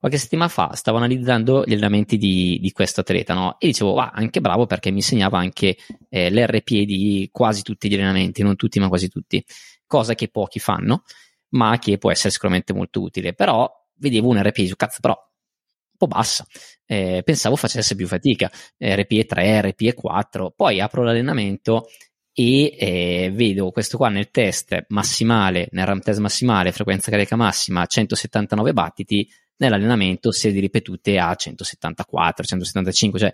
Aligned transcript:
qualche 0.00 0.18
settimana 0.18 0.48
fa 0.48 0.74
stavo 0.74 0.96
analizzando 0.96 1.62
gli 1.66 1.72
allenamenti 1.72 2.16
di, 2.16 2.58
di 2.58 2.72
questo 2.72 3.02
atleta, 3.02 3.34
no? 3.34 3.56
E 3.58 3.66
dicevo, 3.66 3.92
va, 3.92 4.10
anche 4.14 4.40
bravo 4.40 4.64
perché 4.64 4.90
mi 4.90 4.96
insegnava 4.96 5.38
anche 5.38 5.76
eh, 6.08 6.30
l'RPE 6.30 6.86
di 6.86 7.28
quasi 7.30 7.62
tutti 7.62 7.88
gli 7.88 7.94
allenamenti, 7.94 8.42
non 8.42 8.56
tutti, 8.56 8.80
ma 8.80 8.88
quasi 8.88 9.08
tutti, 9.08 9.44
cosa 9.86 10.14
che 10.14 10.28
pochi 10.28 10.58
fanno, 10.58 11.04
ma 11.50 11.78
che 11.78 11.98
può 11.98 12.10
essere 12.10 12.30
sicuramente 12.30 12.72
molto 12.72 13.02
utile. 13.02 13.34
Però 13.34 13.70
vedevo 13.96 14.28
un 14.28 14.42
RPE 14.42 14.66
su 14.66 14.76
cazzo, 14.76 15.00
però 15.02 15.14
un 15.14 15.96
po' 15.98 16.06
bassa. 16.06 16.46
Eh, 16.86 17.20
pensavo 17.22 17.56
facesse 17.56 17.94
più 17.94 18.06
fatica. 18.06 18.50
RPE 18.78 19.26
3, 19.26 19.60
RPE 19.68 19.92
4, 19.92 20.52
poi 20.56 20.80
apro 20.80 21.02
l'allenamento 21.02 21.88
e 22.32 22.74
eh, 22.78 23.30
vedo 23.34 23.70
questo 23.70 23.98
qua 23.98 24.08
nel 24.08 24.30
test 24.30 24.86
massimale, 24.88 25.68
nel 25.72 25.84
RAM 25.84 26.00
test 26.00 26.20
massimale, 26.20 26.72
frequenza 26.72 27.10
carica 27.10 27.36
massima 27.36 27.84
179 27.84 28.72
battiti, 28.72 29.28
nell'allenamento 29.60 30.32
serie 30.32 30.54
di 30.54 30.60
ripetute 30.60 31.18
a 31.18 31.34
174, 31.34 32.44
175, 32.44 33.18
cioè 33.18 33.32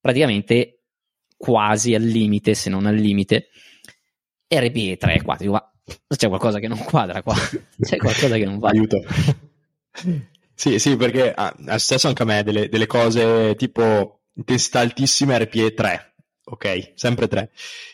praticamente 0.00 0.82
quasi 1.36 1.94
al 1.94 2.02
limite, 2.02 2.54
se 2.54 2.70
non 2.70 2.86
al 2.86 2.96
limite. 2.96 3.48
RPE 4.52 4.96
3 4.96 5.22
4, 5.22 5.44
dico, 5.44 5.52
ma 5.52 6.16
c'è 6.16 6.28
qualcosa 6.28 6.58
che 6.58 6.68
non 6.68 6.78
quadra 6.78 7.22
qua, 7.22 7.34
c'è 7.80 7.96
qualcosa 7.96 8.36
che 8.36 8.44
non 8.44 8.58
va. 8.58 8.70
Aiuto. 8.70 9.00
sì, 10.54 10.78
sì, 10.78 10.96
perché 10.96 11.32
ah, 11.32 11.54
è 11.66 11.78
successo 11.78 12.08
anche 12.08 12.22
a 12.22 12.26
me 12.26 12.42
delle, 12.42 12.68
delle 12.68 12.86
cose 12.86 13.54
tipo 13.56 14.22
intensità 14.34 14.80
altissima 14.80 15.38
RPE 15.38 15.74
3, 15.74 16.09
ok? 16.50 16.92
Sempre 16.94 17.28
3. 17.28 17.50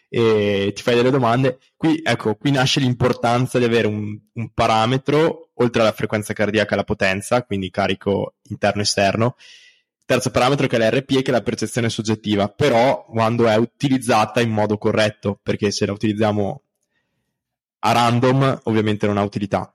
E 0.09 0.73
ti 0.75 0.83
fai 0.83 0.95
delle 0.95 1.11
domande. 1.11 1.59
Qui, 1.77 2.01
ecco, 2.03 2.35
qui 2.37 2.51
nasce 2.51 2.81
l'importanza 2.81 3.59
di 3.59 3.65
avere 3.65 3.87
un, 3.87 4.19
un 4.33 4.51
parametro, 4.53 5.51
oltre 5.55 5.83
alla 5.83 5.93
frequenza 5.93 6.33
cardiaca 6.33 6.71
e 6.71 6.75
alla 6.75 6.85
potenza, 6.85 7.43
quindi 7.43 7.71
carico 7.71 8.35
interno 8.49 8.81
e 8.81 8.85
esterno. 8.85 9.37
Terzo 10.05 10.31
parametro 10.31 10.69
che 10.69 10.77
è 10.77 10.79
l'RPE, 10.79 11.23
che 11.23 11.31
è 11.31 11.33
la 11.33 11.43
percezione 11.43 11.89
soggettiva, 11.89 12.49
però 12.49 13.05
quando 13.07 13.49
è 13.49 13.57
utilizzata 13.57 14.41
in 14.41 14.51
modo 14.51 14.79
corretto, 14.79 15.39
perché 15.43 15.71
se 15.73 15.85
la 15.85 15.93
utilizziamo 15.93 16.63
a 17.81 17.93
random 17.93 18.61
ovviamente 18.65 19.07
non 19.07 19.19
ha 19.19 19.23
utilità. 19.23 19.73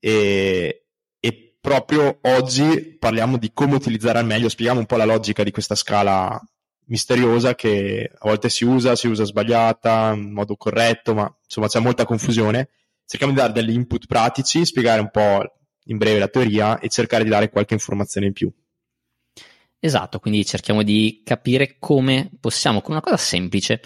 E, 0.00 0.86
e 1.20 1.56
proprio 1.60 2.18
oggi 2.22 2.96
parliamo 2.98 3.36
di 3.36 3.52
come 3.52 3.74
utilizzare 3.74 4.18
al 4.18 4.26
meglio, 4.26 4.48
spieghiamo 4.48 4.80
un 4.80 4.86
po' 4.86 4.96
la 4.96 5.04
logica 5.04 5.44
di 5.44 5.52
questa 5.52 5.76
scala 5.76 6.40
misteriosa 6.88 7.54
che 7.54 8.10
a 8.12 8.28
volte 8.28 8.48
si 8.48 8.64
usa, 8.64 8.96
si 8.96 9.06
usa 9.06 9.24
sbagliata, 9.24 10.12
in 10.14 10.32
modo 10.32 10.56
corretto, 10.56 11.14
ma 11.14 11.32
insomma 11.44 11.68
c'è 11.68 11.80
molta 11.80 12.04
confusione. 12.04 12.70
Cerchiamo 13.06 13.32
di 13.32 13.38
dare 13.38 13.52
degli 13.52 13.72
input 13.72 14.06
pratici, 14.06 14.64
spiegare 14.64 15.00
un 15.00 15.10
po' 15.10 15.42
in 15.84 15.96
breve 15.96 16.18
la 16.18 16.28
teoria 16.28 16.78
e 16.78 16.88
cercare 16.88 17.24
di 17.24 17.30
dare 17.30 17.48
qualche 17.48 17.74
informazione 17.74 18.26
in 18.26 18.32
più. 18.32 18.52
Esatto, 19.80 20.18
quindi 20.18 20.44
cerchiamo 20.44 20.82
di 20.82 21.22
capire 21.24 21.76
come 21.78 22.30
possiamo, 22.40 22.80
con 22.80 22.92
una 22.92 23.00
cosa 23.00 23.16
semplice, 23.16 23.80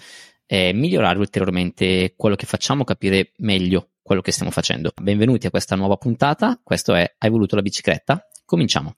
eh, 0.45 0.73
migliorare 0.73 1.19
ulteriormente 1.19 2.15
quello 2.17 2.35
che 2.35 2.45
facciamo, 2.45 2.83
capire 2.83 3.31
meglio 3.37 3.91
quello 4.01 4.21
che 4.21 4.31
stiamo 4.31 4.51
facendo. 4.51 4.91
Benvenuti 4.99 5.47
a 5.47 5.49
questa 5.49 5.75
nuova 5.75 5.95
puntata, 5.97 6.59
questo 6.61 6.95
è 6.95 7.15
Hai 7.17 7.29
voluto 7.29 7.55
la 7.55 7.61
bicicletta? 7.61 8.27
Cominciamo. 8.43 8.95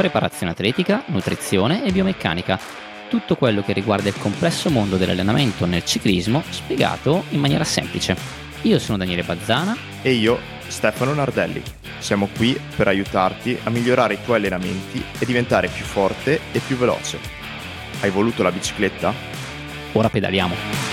Preparazione 0.00 0.52
atletica, 0.52 1.02
nutrizione 1.08 1.84
e 1.84 1.92
biomeccanica. 1.92 2.58
Tutto 3.10 3.36
quello 3.36 3.62
che 3.62 3.74
riguarda 3.74 4.08
il 4.08 4.16
complesso 4.16 4.70
mondo 4.70 4.96
dell'allenamento 4.96 5.66
nel 5.66 5.84
ciclismo 5.84 6.42
spiegato 6.48 7.24
in 7.30 7.40
maniera 7.40 7.64
semplice. 7.64 8.16
Io 8.62 8.78
sono 8.78 8.96
Daniele 8.96 9.24
Bazzana 9.24 9.76
e 10.00 10.12
io 10.12 10.38
Stefano 10.68 11.12
Nardelli. 11.12 11.62
Siamo 11.98 12.30
qui 12.34 12.58
per 12.74 12.88
aiutarti 12.88 13.58
a 13.62 13.68
migliorare 13.68 14.14
i 14.14 14.18
tuoi 14.24 14.38
allenamenti 14.38 15.04
e 15.18 15.26
diventare 15.26 15.68
più 15.68 15.84
forte 15.84 16.40
e 16.50 16.60
più 16.60 16.78
veloce. 16.78 17.18
Hai 18.00 18.08
voluto 18.08 18.42
la 18.42 18.52
bicicletta? 18.52 19.12
Ora 19.92 20.08
pedaliamo. 20.08 20.89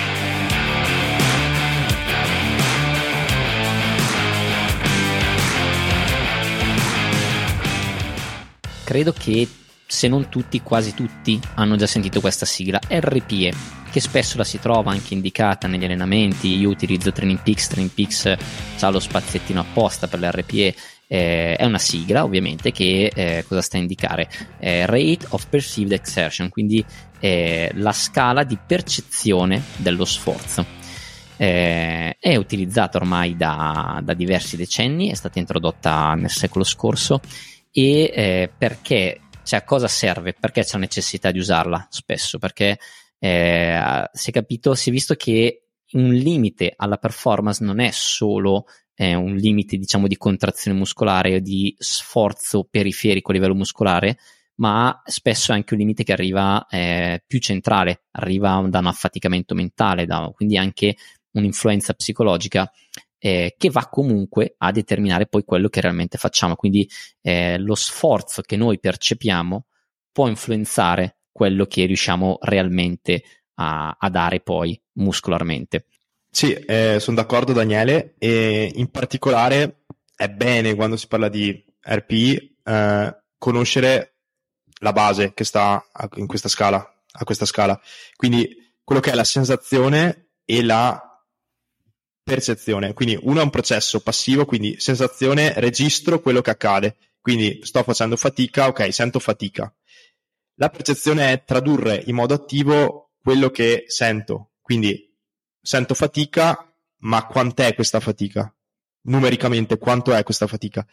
Credo 8.87 9.11
che 9.11 9.45
se 9.85 10.07
non 10.07 10.29
tutti, 10.29 10.61
quasi 10.61 10.93
tutti 10.93 11.37
hanno 11.55 11.75
già 11.75 11.85
sentito 11.85 12.21
questa 12.21 12.45
sigla, 12.45 12.79
RPE, 12.87 13.51
che 13.91 13.99
spesso 13.99 14.37
la 14.37 14.45
si 14.45 14.59
trova 14.61 14.91
anche 14.91 15.13
indicata 15.13 15.67
negli 15.67 15.83
allenamenti. 15.83 16.57
Io 16.57 16.69
utilizzo 16.69 17.11
Training 17.11 17.41
Peaks, 17.41 17.67
Training 17.67 17.93
Peaks 17.93 18.33
ha 18.79 18.89
lo 18.89 19.01
spaziettino 19.01 19.59
apposta 19.59 20.07
per 20.07 20.21
l'RPE. 20.21 20.73
Eh, 21.05 21.55
è 21.57 21.65
una 21.65 21.79
sigla 21.79 22.23
ovviamente 22.23 22.71
che 22.71 23.11
eh, 23.13 23.43
cosa 23.45 23.61
sta 23.61 23.75
a 23.75 23.81
indicare? 23.81 24.29
Eh, 24.57 24.85
rate 24.85 25.25
of 25.29 25.47
Perceived 25.47 25.91
Exertion, 25.91 26.47
quindi 26.47 26.83
eh, 27.19 27.69
la 27.75 27.91
scala 27.91 28.45
di 28.45 28.57
percezione 28.65 29.63
dello 29.75 30.05
sforzo. 30.05 30.65
Eh, 31.35 32.15
è 32.17 32.35
utilizzata 32.37 32.97
ormai 32.97 33.35
da, 33.35 33.99
da 34.01 34.13
diversi 34.13 34.55
decenni, 34.55 35.11
è 35.11 35.13
stata 35.13 35.39
introdotta 35.39 36.13
nel 36.13 36.31
secolo 36.31 36.63
scorso 36.63 37.19
e 37.79 38.11
eh, 38.11 38.51
perché, 38.57 39.21
cioè 39.43 39.59
a 39.59 39.63
cosa 39.63 39.87
serve, 39.87 40.33
perché 40.33 40.63
c'è 40.63 40.79
necessità 40.79 41.29
di 41.29 41.37
usarla 41.37 41.85
spesso, 41.91 42.39
perché 42.39 42.79
eh, 43.19 44.09
si 44.11 44.29
è 44.31 44.33
capito, 44.33 44.73
si 44.73 44.89
è 44.89 44.91
visto 44.91 45.13
che 45.13 45.67
un 45.91 46.11
limite 46.11 46.73
alla 46.75 46.97
performance 46.97 47.63
non 47.63 47.79
è 47.79 47.91
solo 47.91 48.65
eh, 48.95 49.13
un 49.13 49.35
limite 49.35 49.77
diciamo 49.77 50.07
di 50.07 50.17
contrazione 50.17 50.75
muscolare 50.75 51.35
o 51.35 51.39
di 51.39 51.75
sforzo 51.77 52.67
periferico 52.67 53.29
a 53.29 53.35
livello 53.35 53.53
muscolare, 53.53 54.17
ma 54.55 54.99
spesso 55.05 55.51
è 55.51 55.55
anche 55.55 55.75
un 55.75 55.79
limite 55.79 56.03
che 56.03 56.13
arriva 56.13 56.65
eh, 56.67 57.23
più 57.27 57.37
centrale, 57.37 58.05
arriva 58.13 58.59
da 58.67 58.79
un 58.79 58.87
affaticamento 58.87 59.53
mentale, 59.53 60.07
da, 60.07 60.31
quindi 60.33 60.57
anche 60.57 60.95
un'influenza 61.33 61.93
psicologica 61.93 62.71
eh, 63.19 63.55
che 63.57 63.69
va 63.69 63.87
comunque 63.87 64.55
a 64.57 64.71
determinare 64.71 65.27
poi 65.27 65.43
quello 65.43 65.69
che 65.69 65.81
realmente 65.81 66.17
facciamo. 66.17 66.55
Quindi 66.55 66.89
eh, 67.21 67.57
lo 67.57 67.75
sforzo 67.75 68.41
che 68.41 68.57
noi 68.57 68.79
percepiamo 68.79 69.65
può 70.11 70.27
influenzare 70.27 71.17
quello 71.31 71.65
che 71.65 71.85
riusciamo 71.85 72.39
realmente 72.41 73.23
a, 73.55 73.95
a 73.99 74.09
dare 74.09 74.39
poi 74.39 74.79
muscolarmente. 74.93 75.85
Sì, 76.29 76.53
eh, 76.53 76.97
sono 76.99 77.15
d'accordo 77.15 77.53
Daniele 77.53 78.15
e 78.17 78.71
in 78.75 78.89
particolare 78.91 79.85
è 80.15 80.29
bene 80.29 80.75
quando 80.75 80.97
si 80.97 81.07
parla 81.07 81.29
di 81.29 81.63
RPI 81.81 82.57
eh, 82.63 83.17
conoscere 83.37 84.15
la 84.79 84.93
base 84.93 85.33
che 85.33 85.43
sta 85.43 85.83
in 86.15 86.27
questa 86.27 86.49
scala, 86.49 86.77
a 87.11 87.23
questa 87.23 87.45
scala. 87.45 87.79
Quindi 88.15 88.73
quello 88.83 89.01
che 89.01 89.11
è 89.11 89.15
la 89.15 89.23
sensazione 89.23 90.29
e 90.45 90.63
la 90.63 91.06
percezione. 92.27 92.93
Quindi 92.93 93.17
uno 93.21 93.39
è 93.39 93.43
un 93.43 93.49
processo 93.49 94.01
passivo, 94.01 94.43
quindi 94.45 94.77
sensazione, 94.81 95.53
registro 95.59 96.19
quello 96.19 96.41
che 96.41 96.49
accade. 96.49 96.97
Quindi 97.21 97.61
sto 97.63 97.83
facendo 97.83 98.17
fatica, 98.17 98.67
ok, 98.67 98.93
sento 98.93 99.19
fatica. 99.19 99.73
La 100.55 100.69
percezione 100.69 101.31
è 101.31 101.43
tradurre 101.45 102.03
in 102.05 102.15
modo 102.15 102.33
attivo 102.33 103.11
quello 103.23 103.49
che 103.49 103.85
sento. 103.87 104.51
Quindi 104.61 105.09
sento 105.61 105.93
fatica, 105.93 106.69
ma 106.99 107.25
quant'è 107.25 107.73
questa 107.73 108.01
fatica? 108.01 108.53
Numericamente, 109.03 109.77
quanto 109.77 110.13
è 110.13 110.23
questa 110.23 110.47
fatica? 110.47 110.85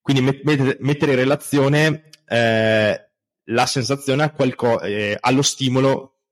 Quindi 0.00 0.22
met- 0.22 0.78
mettere 0.80 1.12
in 1.12 1.18
relazione 1.18 2.08
eh, 2.26 3.08
la 3.44 3.66
sensazione 3.66 4.24
a 4.24 4.32
qualco- 4.32 4.80
eh, 4.80 5.16
allo 5.20 5.42
stimolo 5.42 6.22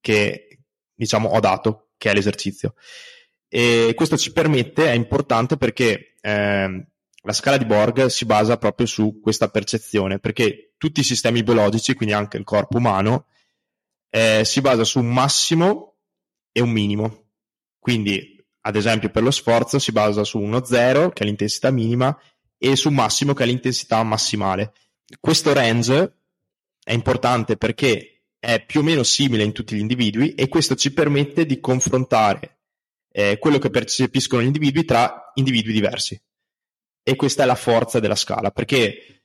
che 0.00 0.58
diciamo 0.92 1.28
ho 1.28 1.38
dato, 1.38 1.90
che 1.96 2.10
è 2.10 2.14
l'esercizio. 2.14 2.74
E 3.48 3.92
questo 3.94 4.16
ci 4.16 4.32
permette, 4.32 4.86
è 4.86 4.94
importante 4.94 5.56
perché 5.56 6.14
eh, 6.20 6.86
la 7.22 7.32
scala 7.32 7.56
di 7.56 7.64
Borg 7.64 8.06
si 8.06 8.24
basa 8.24 8.56
proprio 8.56 8.86
su 8.86 9.20
questa 9.20 9.48
percezione, 9.48 10.18
perché 10.18 10.74
tutti 10.76 11.00
i 11.00 11.04
sistemi 11.04 11.42
biologici, 11.42 11.94
quindi 11.94 12.14
anche 12.14 12.36
il 12.36 12.44
corpo 12.44 12.76
umano, 12.76 13.26
eh, 14.10 14.44
si 14.44 14.60
basa 14.60 14.84
su 14.84 15.00
un 15.00 15.12
massimo 15.12 15.96
e 16.52 16.60
un 16.60 16.70
minimo. 16.70 17.24
Quindi, 17.78 18.44
ad 18.62 18.76
esempio, 18.76 19.10
per 19.10 19.22
lo 19.22 19.30
sforzo 19.30 19.78
si 19.78 19.92
basa 19.92 20.24
su 20.24 20.38
uno 20.38 20.64
zero, 20.64 21.10
che 21.10 21.22
è 21.22 21.26
l'intensità 21.26 21.70
minima, 21.70 22.16
e 22.58 22.76
su 22.76 22.88
un 22.88 22.94
massimo, 22.94 23.32
che 23.34 23.42
è 23.42 23.46
l'intensità 23.46 24.02
massimale. 24.02 24.72
Questo 25.20 25.52
range 25.52 26.16
è 26.82 26.92
importante 26.92 27.56
perché 27.56 28.22
è 28.38 28.64
più 28.64 28.80
o 28.80 28.82
meno 28.82 29.02
simile 29.02 29.42
in 29.42 29.52
tutti 29.52 29.74
gli 29.74 29.80
individui 29.80 30.34
e 30.34 30.48
questo 30.48 30.76
ci 30.76 30.92
permette 30.92 31.46
di 31.46 31.58
confrontare 31.58 32.55
eh, 33.16 33.38
quello 33.38 33.58
che 33.58 33.70
percepiscono 33.70 34.42
gli 34.42 34.46
individui 34.46 34.84
tra 34.84 35.30
individui 35.34 35.72
diversi. 35.72 36.20
E 37.02 37.16
questa 37.16 37.44
è 37.44 37.46
la 37.46 37.54
forza 37.54 38.00
della 38.00 38.16
scala, 38.16 38.50
perché 38.50 39.22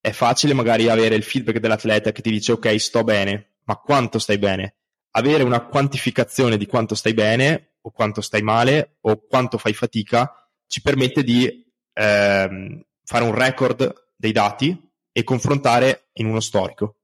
è 0.00 0.10
facile 0.12 0.52
magari 0.52 0.88
avere 0.88 1.14
il 1.14 1.22
feedback 1.22 1.58
dell'atleta 1.58 2.12
che 2.12 2.22
ti 2.22 2.30
dice 2.30 2.52
ok, 2.52 2.78
sto 2.78 3.02
bene, 3.02 3.56
ma 3.64 3.76
quanto 3.76 4.18
stai 4.18 4.38
bene? 4.38 4.76
avere 5.16 5.42
una 5.42 5.66
quantificazione 5.66 6.56
di 6.56 6.66
quanto 6.66 6.94
stai 6.94 7.14
bene 7.14 7.74
o 7.82 7.90
quanto 7.90 8.20
stai 8.20 8.42
male 8.42 8.96
o 9.02 9.24
quanto 9.26 9.58
fai 9.58 9.74
fatica 9.74 10.32
ci 10.66 10.80
permette 10.80 11.22
di 11.22 11.72
ehm, 11.92 12.84
fare 13.04 13.24
un 13.24 13.34
record 13.34 14.10
dei 14.16 14.32
dati 14.32 14.76
e 15.12 15.22
confrontare 15.22 16.08
in 16.14 16.26
uno 16.26 16.40
storico. 16.40 16.98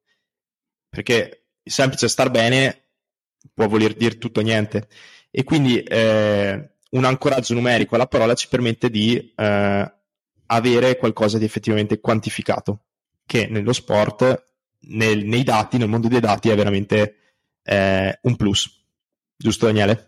Perché 0.89 1.51
il 1.63 1.73
semplice 1.73 2.09
star 2.09 2.31
bene 2.31 2.89
può 3.55 3.69
voler 3.69 3.95
dire 3.95 4.19
tutto 4.19 4.41
o 4.41 4.43
niente. 4.43 4.89
E 5.31 5.45
quindi 5.45 5.81
eh, 5.81 6.71
un 6.91 7.05
ancoraggio 7.05 7.55
numerico 7.55 7.95
alla 7.95 8.07
parola 8.07 8.35
ci 8.35 8.49
permette 8.49 8.91
di 8.91 9.33
eh, 9.37 9.95
avere 10.47 10.97
qualcosa 10.97 11.39
di 11.39 11.45
effettivamente 11.45 12.01
quantificato, 12.01 12.81
che 13.25 13.47
nello 13.49 13.73
sport, 13.73 14.45
nel, 14.89 15.25
nei 15.25 15.45
dati, 15.45 15.79
nel 15.79 15.89
mondo 15.89 16.09
dei 16.09 16.21
dati 16.21 16.49
è 16.49 16.57
veramente 16.57 17.17
eh, 17.63 18.19
un 18.23 18.37
plus. 18.37 18.79
Giusto 19.37 19.67
Daniele? 19.67 20.07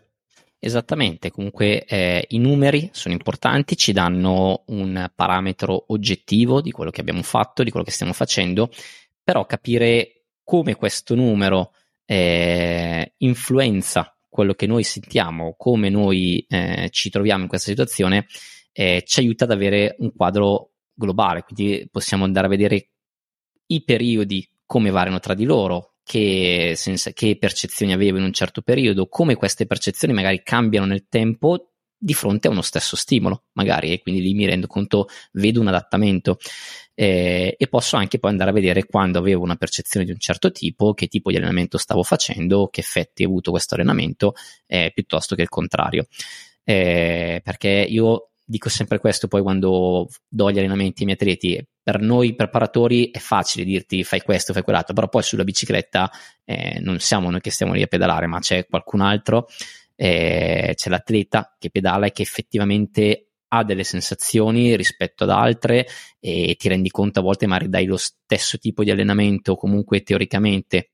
Esattamente, 0.59 1.31
comunque 1.31 1.83
eh, 1.85 2.25
i 2.29 2.37
numeri 2.37 2.89
sono 2.93 3.13
importanti, 3.13 3.75
ci 3.75 3.91
danno 3.91 4.63
un 4.67 5.11
parametro 5.13 5.85
oggettivo 5.87 6.61
di 6.61 6.71
quello 6.71 6.89
che 6.89 7.01
abbiamo 7.01 7.21
fatto, 7.21 7.63
di 7.63 7.69
quello 7.69 7.85
che 7.85 7.91
stiamo 7.91 8.13
facendo, 8.13 8.69
però 9.23 9.45
capire 9.45 10.23
come 10.43 10.75
questo 10.75 11.15
numero 11.15 11.73
eh, 12.05 13.13
influenza 13.17 14.13
quello 14.33 14.55
che 14.55 14.65
noi 14.65 14.81
sentiamo, 14.83 15.53
come 15.55 15.89
noi 15.89 16.43
eh, 16.49 16.89
ci 16.89 17.11
troviamo 17.11 17.43
in 17.43 17.47
questa 17.47 17.69
situazione, 17.69 18.25
eh, 18.71 19.03
ci 19.05 19.19
aiuta 19.19 19.43
ad 19.43 19.51
avere 19.51 19.95
un 19.99 20.11
quadro 20.11 20.71
globale, 20.91 21.43
quindi 21.43 21.87
possiamo 21.91 22.23
andare 22.23 22.47
a 22.47 22.49
vedere 22.49 22.89
i 23.67 23.83
periodi 23.83 24.49
come 24.65 24.89
variano 24.89 25.19
tra 25.19 25.35
di 25.35 25.45
loro, 25.45 25.97
che, 26.03 26.73
senza, 26.75 27.11
che 27.11 27.37
percezioni 27.37 27.93
avevo 27.93 28.17
in 28.17 28.23
un 28.23 28.33
certo 28.33 28.63
periodo, 28.63 29.07
come 29.07 29.35
queste 29.35 29.67
percezioni 29.67 30.15
magari 30.15 30.41
cambiano 30.41 30.87
nel 30.87 31.05
tempo 31.07 31.72
di 32.03 32.13
fronte 32.13 32.49
a 32.49 32.51
uno 32.51 32.61
stesso 32.61 32.97
stimolo, 32.97 33.45
magari, 33.53 33.93
e 33.93 34.01
quindi 34.01 34.21
lì 34.21 34.33
mi 34.33 34.45
rendo 34.45 34.67
conto, 34.67 35.07
vedo 35.31 35.61
un 35.61 35.67
adattamento 35.67 36.37
eh, 36.93 37.55
e 37.57 37.67
posso 37.67 37.95
anche 37.95 38.19
poi 38.19 38.31
andare 38.31 38.49
a 38.49 38.53
vedere 38.53 38.85
quando 38.85 39.19
avevo 39.19 39.41
una 39.41 39.55
percezione 39.55 40.05
di 40.05 40.11
un 40.11 40.19
certo 40.19 40.51
tipo, 40.51 40.93
che 40.93 41.07
tipo 41.07 41.31
di 41.31 41.37
allenamento 41.37 41.77
stavo 41.77 42.03
facendo, 42.03 42.67
che 42.67 42.81
effetti 42.81 43.23
ha 43.23 43.27
avuto 43.27 43.51
questo 43.51 43.75
allenamento, 43.75 44.33
eh, 44.67 44.91
piuttosto 44.93 45.33
che 45.35 45.43
il 45.43 45.49
contrario. 45.49 46.07
Eh, 46.65 47.39
perché 47.41 47.69
io 47.69 48.31
dico 48.43 48.67
sempre 48.67 48.99
questo 48.99 49.27
poi 49.29 49.41
quando 49.41 50.09
do 50.27 50.51
gli 50.51 50.57
allenamenti 50.57 51.01
ai 51.01 51.05
miei 51.05 51.17
atleti, 51.17 51.65
per 51.81 52.01
noi 52.01 52.35
preparatori 52.35 53.11
è 53.11 53.19
facile 53.19 53.63
dirti 53.63 54.03
fai 54.03 54.21
questo, 54.21 54.51
fai 54.51 54.63
quell'altro, 54.63 54.93
però 54.93 55.07
poi 55.07 55.23
sulla 55.23 55.45
bicicletta 55.45 56.11
eh, 56.43 56.79
non 56.81 56.99
siamo 56.99 57.29
noi 57.29 57.39
che 57.39 57.49
stiamo 57.49 57.73
lì 57.73 57.81
a 57.81 57.87
pedalare, 57.87 58.27
ma 58.27 58.39
c'è 58.39 58.65
qualcun 58.67 58.99
altro, 58.99 59.47
eh, 60.03 60.73
c'è 60.75 60.89
l'atleta 60.89 61.55
che 61.57 61.69
pedala 61.69 62.07
e 62.07 62.11
che 62.11 62.23
effettivamente 62.23 63.29
ha 63.53 63.63
delle 63.63 63.85
sensazioni 63.85 64.75
rispetto 64.75 65.23
ad 65.23 65.29
altre 65.29 65.87
e 66.19 66.55
ti 66.57 66.67
rendi 66.67 66.89
conto 66.89 67.19
a 67.19 67.23
volte 67.23 67.47
magari 67.47 67.69
dai 67.69 67.85
lo 67.85 67.95
stesso 67.95 68.57
tipo 68.57 68.83
di 68.83 68.91
allenamento 68.91 69.55
comunque 69.55 70.03
teoricamente 70.03 70.91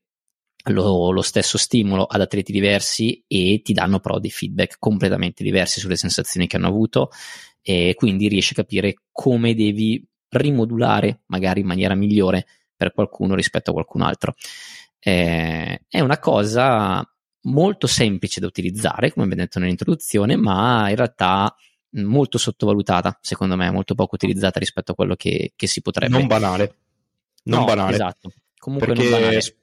lo, 0.66 1.10
lo, 1.10 1.22
stesso 1.22 1.58
stimolo 1.58 2.04
ad 2.04 2.20
atleti 2.20 2.52
diversi 2.52 3.24
e 3.26 3.62
ti 3.64 3.72
danno 3.72 3.98
però 3.98 4.20
dei 4.20 4.30
feedback 4.30 4.76
completamente 4.78 5.42
diversi 5.42 5.80
sulle 5.80 5.96
sensazioni 5.96 6.46
che 6.46 6.56
hanno 6.56 6.68
avuto 6.68 7.10
e 7.62 7.94
quindi 7.96 8.28
riesci 8.28 8.52
a 8.52 8.62
capire 8.62 8.94
come 9.10 9.54
devi 9.54 10.06
rimodulare 10.28 11.22
magari 11.26 11.60
in 11.60 11.66
maniera 11.66 11.96
migliore 11.96 12.46
per 12.76 12.92
qualcuno 12.92 13.34
rispetto 13.34 13.70
a 13.70 13.72
qualcun 13.72 14.02
altro. 14.02 14.34
Eh, 15.00 15.80
è 15.88 16.00
una 16.00 16.18
cosa 16.18 17.09
molto 17.42 17.86
semplice 17.86 18.40
da 18.40 18.46
utilizzare, 18.46 19.12
come 19.12 19.24
abbiamo 19.24 19.42
detto 19.42 19.58
nell'introduzione, 19.58 20.36
ma 20.36 20.88
in 20.90 20.96
realtà 20.96 21.54
molto 21.92 22.38
sottovalutata, 22.38 23.18
secondo 23.20 23.56
me, 23.56 23.70
molto 23.70 23.94
poco 23.94 24.14
utilizzata 24.14 24.58
rispetto 24.58 24.92
a 24.92 24.94
quello 24.94 25.16
che, 25.16 25.52
che 25.56 25.66
si 25.66 25.80
potrebbe. 25.82 26.16
Non 26.16 26.26
banale. 26.26 26.76
Non 27.44 27.60
no, 27.60 27.64
banale. 27.64 27.94
Esatto. 27.94 28.32
Comunque 28.58 28.88
perché 28.88 29.02
non 29.08 29.20
banale. 29.20 29.56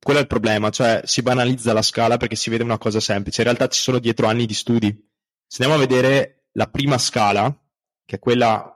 quello 0.00 0.18
è 0.18 0.22
il 0.22 0.28
problema, 0.28 0.70
cioè 0.70 1.02
si 1.04 1.22
banalizza 1.22 1.72
la 1.72 1.82
scala 1.82 2.16
perché 2.16 2.36
si 2.36 2.50
vede 2.50 2.64
una 2.64 2.78
cosa 2.78 3.00
semplice. 3.00 3.42
In 3.42 3.46
realtà 3.48 3.68
ci 3.68 3.80
sono 3.80 3.98
dietro 3.98 4.26
anni 4.26 4.46
di 4.46 4.54
studi. 4.54 5.08
Se 5.46 5.62
andiamo 5.62 5.82
a 5.82 5.86
vedere 5.86 6.46
la 6.52 6.66
prima 6.66 6.98
scala, 6.98 7.54
che 8.04 8.16
è 8.16 8.18
quella 8.18 8.72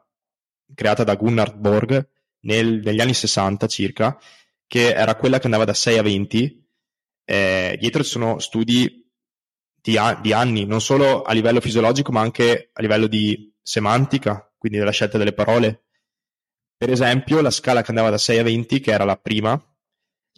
creata 0.74 1.04
da 1.04 1.14
Gunnar 1.14 1.56
Borg 1.56 2.08
nel, 2.40 2.80
negli 2.82 3.00
anni 3.00 3.14
60 3.14 3.66
circa, 3.66 4.18
che 4.66 4.94
era 4.94 5.16
quella 5.16 5.38
che 5.38 5.46
andava 5.46 5.64
da 5.64 5.74
6 5.74 5.98
a 5.98 6.02
20, 6.02 6.61
eh, 7.24 7.76
dietro 7.80 8.02
ci 8.02 8.10
sono 8.10 8.38
studi 8.38 9.08
di, 9.80 9.96
a- 9.96 10.18
di, 10.20 10.32
anni, 10.32 10.64
non 10.64 10.80
solo 10.80 11.22
a 11.22 11.32
livello 11.32 11.60
fisiologico, 11.60 12.12
ma 12.12 12.20
anche 12.20 12.70
a 12.72 12.80
livello 12.80 13.06
di 13.06 13.52
semantica, 13.62 14.50
quindi 14.56 14.78
della 14.78 14.90
scelta 14.90 15.18
delle 15.18 15.32
parole. 15.32 15.84
Per 16.76 16.90
esempio, 16.90 17.40
la 17.40 17.50
scala 17.50 17.82
che 17.82 17.90
andava 17.90 18.10
da 18.10 18.18
6 18.18 18.38
a 18.38 18.42
20, 18.42 18.80
che 18.80 18.92
era 18.92 19.04
la 19.04 19.16
prima, 19.16 19.60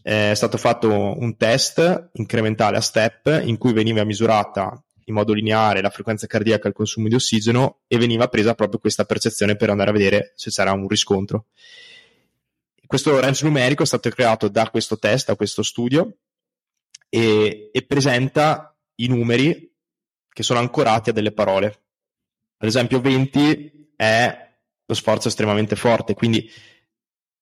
eh, 0.03 0.33
è 0.33 0.35
stato 0.35 0.59
fatto 0.59 0.91
un 0.91 1.37
test 1.37 2.11
incrementale 2.15 2.77
a 2.77 2.81
step 2.81 3.43
in 3.45 3.57
cui 3.57 3.73
veniva 3.73 4.05
misurata 4.05 4.79
in 5.07 5.15
modo 5.15 5.33
lineare 5.33 5.83
la 5.83 5.91
frequenza 5.91 6.27
cardiaca 6.27 6.65
e 6.65 6.69
il 6.69 6.75
consumo 6.75 7.09
di 7.09 7.15
ossigeno 7.15 7.81
e 7.87 7.99
veniva 7.99 8.29
presa 8.29 8.55
proprio 8.55 8.79
questa 8.79 9.05
percezione 9.05 9.57
per 9.57 9.71
andare 9.71 9.91
a 9.91 9.93
vedere 9.93 10.33
se 10.37 10.51
c'era 10.51 10.73
un 10.73 10.89
riscontro. 10.89 11.47
Questo 12.87 13.19
range 13.19 13.45
numerico 13.45 13.83
è 13.83 13.87
stato 13.87 14.09
creato 14.11 14.49
da 14.49 14.69
questo 14.71 14.99
test, 14.99 15.29
da 15.29 15.37
questo 15.37 15.63
studio, 15.63 16.19
e, 17.15 17.71
e 17.73 17.83
presenta 17.83 18.77
i 18.97 19.07
numeri 19.07 19.73
che 20.29 20.43
sono 20.43 20.59
ancorati 20.59 21.11
a 21.11 21.13
delle 21.13 21.31
parole. 21.31 21.83
Ad 22.57 22.67
esempio 22.69 23.01
20 23.01 23.93
è 23.95 24.53
lo 24.85 24.95
sforzo 24.95 25.29
estremamente 25.29 25.77
forte, 25.77 26.15
quindi 26.15 26.51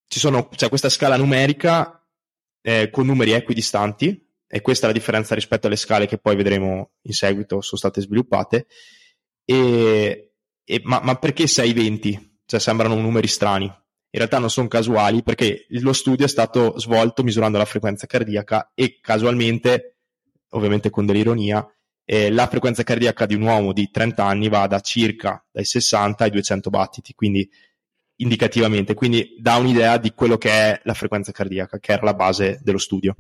ci 0.06 0.18
sono, 0.18 0.48
c'è 0.48 0.68
questa 0.68 0.90
scala 0.90 1.16
numerica 1.16 2.06
eh, 2.60 2.90
con 2.90 3.06
numeri 3.06 3.32
equidistanti, 3.32 4.28
e 4.46 4.60
questa 4.60 4.84
è 4.84 4.88
la 4.88 4.94
differenza 4.94 5.34
rispetto 5.34 5.68
alle 5.68 5.76
scale 5.76 6.06
che 6.06 6.18
poi 6.18 6.36
vedremo 6.36 6.90
in 7.04 7.14
seguito 7.14 7.62
sono 7.62 7.78
state 7.78 8.02
sviluppate. 8.02 8.66
E, 9.42 10.34
e, 10.62 10.80
ma, 10.84 11.00
ma, 11.00 11.16
perché 11.16 11.44
6-20? 11.44 12.32
Cioè 12.44 12.60
sembrano 12.60 12.94
numeri 12.96 13.26
strani. 13.26 13.72
In 14.14 14.18
realtà 14.18 14.38
non 14.38 14.50
sono 14.50 14.68
casuali 14.68 15.22
perché 15.22 15.64
lo 15.70 15.94
studio 15.94 16.26
è 16.26 16.28
stato 16.28 16.78
svolto 16.78 17.22
misurando 17.22 17.56
la 17.56 17.64
frequenza 17.64 18.06
cardiaca 18.06 18.72
e 18.74 18.98
casualmente, 19.00 19.96
ovviamente 20.50 20.90
con 20.90 21.06
dell'ironia, 21.06 21.66
eh, 22.04 22.30
la 22.30 22.46
frequenza 22.46 22.82
cardiaca 22.82 23.24
di 23.24 23.34
un 23.34 23.42
uomo 23.42 23.72
di 23.72 23.90
30 23.90 24.22
anni 24.22 24.50
va 24.50 24.66
da 24.66 24.80
circa 24.80 25.42
dai 25.50 25.64
60 25.64 26.24
ai 26.24 26.30
200 26.30 26.68
battiti, 26.68 27.14
quindi 27.14 27.48
indicativamente, 28.16 28.92
quindi 28.92 29.34
dà 29.38 29.56
un'idea 29.56 29.96
di 29.96 30.12
quello 30.12 30.36
che 30.36 30.50
è 30.50 30.80
la 30.84 30.92
frequenza 30.92 31.32
cardiaca, 31.32 31.78
che 31.78 31.92
era 31.92 32.04
la 32.04 32.14
base 32.14 32.60
dello 32.62 32.78
studio. 32.78 33.16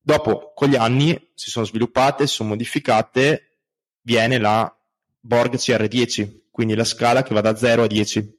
Dopo, 0.00 0.52
con 0.54 0.70
gli 0.70 0.76
anni, 0.76 1.30
si 1.34 1.50
sono 1.50 1.64
sviluppate, 1.64 2.26
si 2.26 2.34
sono 2.34 2.48
modificate, 2.50 3.58
viene 4.00 4.38
la 4.38 4.74
Borg 5.20 5.54
CR10, 5.54 6.46
quindi 6.50 6.74
la 6.74 6.84
scala 6.84 7.22
che 7.22 7.32
va 7.32 7.40
da 7.40 7.54
0 7.54 7.84
a 7.84 7.86
10, 7.86 8.37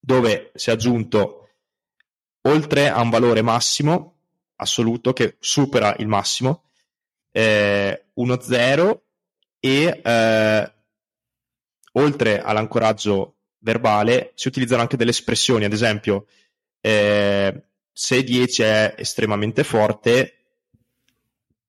dove 0.00 0.50
si 0.54 0.70
è 0.70 0.72
aggiunto, 0.72 1.50
oltre 2.42 2.88
a 2.88 3.00
un 3.00 3.10
valore 3.10 3.42
massimo 3.42 4.16
assoluto 4.56 5.12
che 5.12 5.36
supera 5.38 5.94
il 5.98 6.06
massimo, 6.08 6.64
eh, 7.30 8.06
uno 8.14 8.40
0 8.40 9.02
e 9.60 10.00
eh, 10.02 10.72
oltre 11.92 12.40
all'ancoraggio 12.40 13.36
verbale 13.58 14.32
si 14.34 14.48
utilizzano 14.48 14.80
anche 14.80 14.96
delle 14.96 15.10
espressioni, 15.10 15.64
ad 15.64 15.72
esempio 15.72 16.26
eh, 16.80 17.62
se 17.92 18.24
10 18.24 18.62
è 18.62 18.94
estremamente 18.96 19.64
forte, 19.64 20.34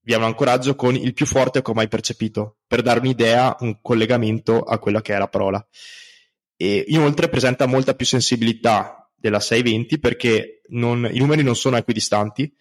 vi 0.03 0.13
è 0.13 0.15
un 0.15 0.23
ancoraggio 0.23 0.75
con 0.75 0.95
il 0.95 1.13
più 1.13 1.25
forte 1.25 1.61
che 1.61 1.69
ho 1.69 1.73
mai 1.73 1.87
percepito, 1.87 2.57
per 2.65 2.81
dare 2.81 2.99
un'idea, 2.99 3.55
un 3.59 3.81
collegamento 3.81 4.61
a 4.61 4.79
quella 4.79 5.01
che 5.01 5.13
è 5.13 5.17
la 5.17 5.27
parola. 5.27 5.65
E 6.61 6.85
inoltre 6.89 7.27
presenta 7.27 7.65
molta 7.65 7.95
più 7.95 8.05
sensibilità 8.05 9.11
della 9.15 9.39
620 9.39 9.97
perché 9.97 10.61
non, 10.67 11.09
i 11.11 11.17
numeri 11.17 11.41
non 11.41 11.55
sono 11.55 11.75
equidistanti, 11.75 12.53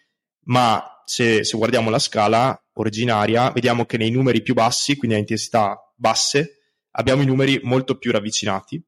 ma 0.44 1.02
se, 1.04 1.44
se, 1.44 1.54
guardiamo 1.58 1.90
la 1.90 1.98
scala 1.98 2.58
originaria, 2.78 3.50
vediamo 3.50 3.84
che 3.84 3.98
nei 3.98 4.10
numeri 4.10 4.40
più 4.40 4.54
bassi, 4.54 4.96
quindi 4.96 5.16
a 5.16 5.20
intensità 5.20 5.78
basse, 5.94 6.60
abbiamo 6.92 7.20
i 7.20 7.26
numeri 7.26 7.60
molto 7.62 7.98
più 7.98 8.10
ravvicinati, 8.10 8.82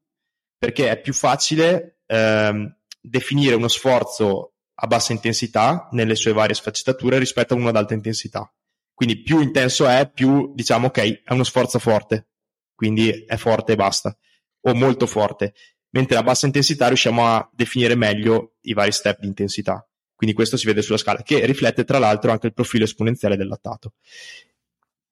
perché 0.57 0.89
è 0.89 0.99
più 0.99 1.13
facile 1.13 1.99
ehm, 2.07 2.75
definire 2.99 3.53
uno 3.53 3.67
sforzo 3.67 4.53
a 4.73 4.87
bassa 4.87 5.13
intensità 5.13 5.89
nelle 5.91 6.15
sue 6.15 6.33
varie 6.33 6.55
sfaccettature 6.55 7.19
rispetto 7.19 7.53
a 7.53 7.57
uno 7.57 7.69
ad 7.69 7.75
alta 7.75 7.93
intensità. 7.93 8.51
Quindi 8.91 9.21
più 9.21 9.41
intenso 9.41 9.85
è, 9.85 10.09
più 10.11 10.55
diciamo 10.55 10.87
ok, 10.87 11.21
è 11.23 11.33
uno 11.33 11.43
sforzo 11.43 11.77
forte, 11.77 12.29
quindi 12.73 13.25
è 13.27 13.37
forte 13.37 13.73
e 13.73 13.75
basta, 13.75 14.17
o 14.65 14.73
molto 14.73 15.05
forte. 15.05 15.53
Mentre 15.91 16.17
a 16.17 16.23
bassa 16.23 16.45
intensità 16.45 16.87
riusciamo 16.87 17.27
a 17.27 17.47
definire 17.53 17.95
meglio 17.95 18.55
i 18.61 18.73
vari 18.73 18.91
step 18.91 19.19
di 19.19 19.27
intensità. 19.27 19.87
Quindi 20.15 20.35
questo 20.35 20.57
si 20.57 20.65
vede 20.65 20.81
sulla 20.81 20.97
scala, 20.97 21.21
che 21.21 21.45
riflette 21.45 21.83
tra 21.83 21.99
l'altro 21.99 22.31
anche 22.31 22.47
il 22.47 22.53
profilo 22.53 22.85
esponenziale 22.85 23.35
del 23.35 23.47
lattato. 23.47 23.93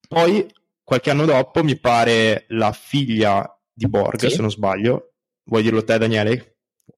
Poi, 0.07 0.49
qualche 0.83 1.09
anno 1.09 1.25
dopo, 1.25 1.63
mi 1.63 1.77
pare 1.77 2.45
la 2.49 2.71
figlia 2.71 3.59
di 3.71 3.87
Borg, 3.87 4.19
sì. 4.19 4.29
se 4.29 4.41
non 4.41 4.49
sbaglio. 4.49 5.13
Vuoi 5.43 5.63
dirlo 5.63 5.83
te, 5.83 5.97
Daniele? 5.97 6.55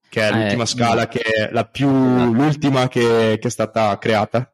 Che 0.08 0.20
è 0.20 0.32
l'ultima 0.32 0.62
eh, 0.62 0.66
scala, 0.66 1.08
che 1.08 1.20
è 1.20 1.50
la 1.50 1.66
più, 1.66 1.88
l'ultima 1.88 2.88
che, 2.88 3.38
che 3.40 3.48
è 3.48 3.50
stata 3.50 3.98
creata. 3.98 4.53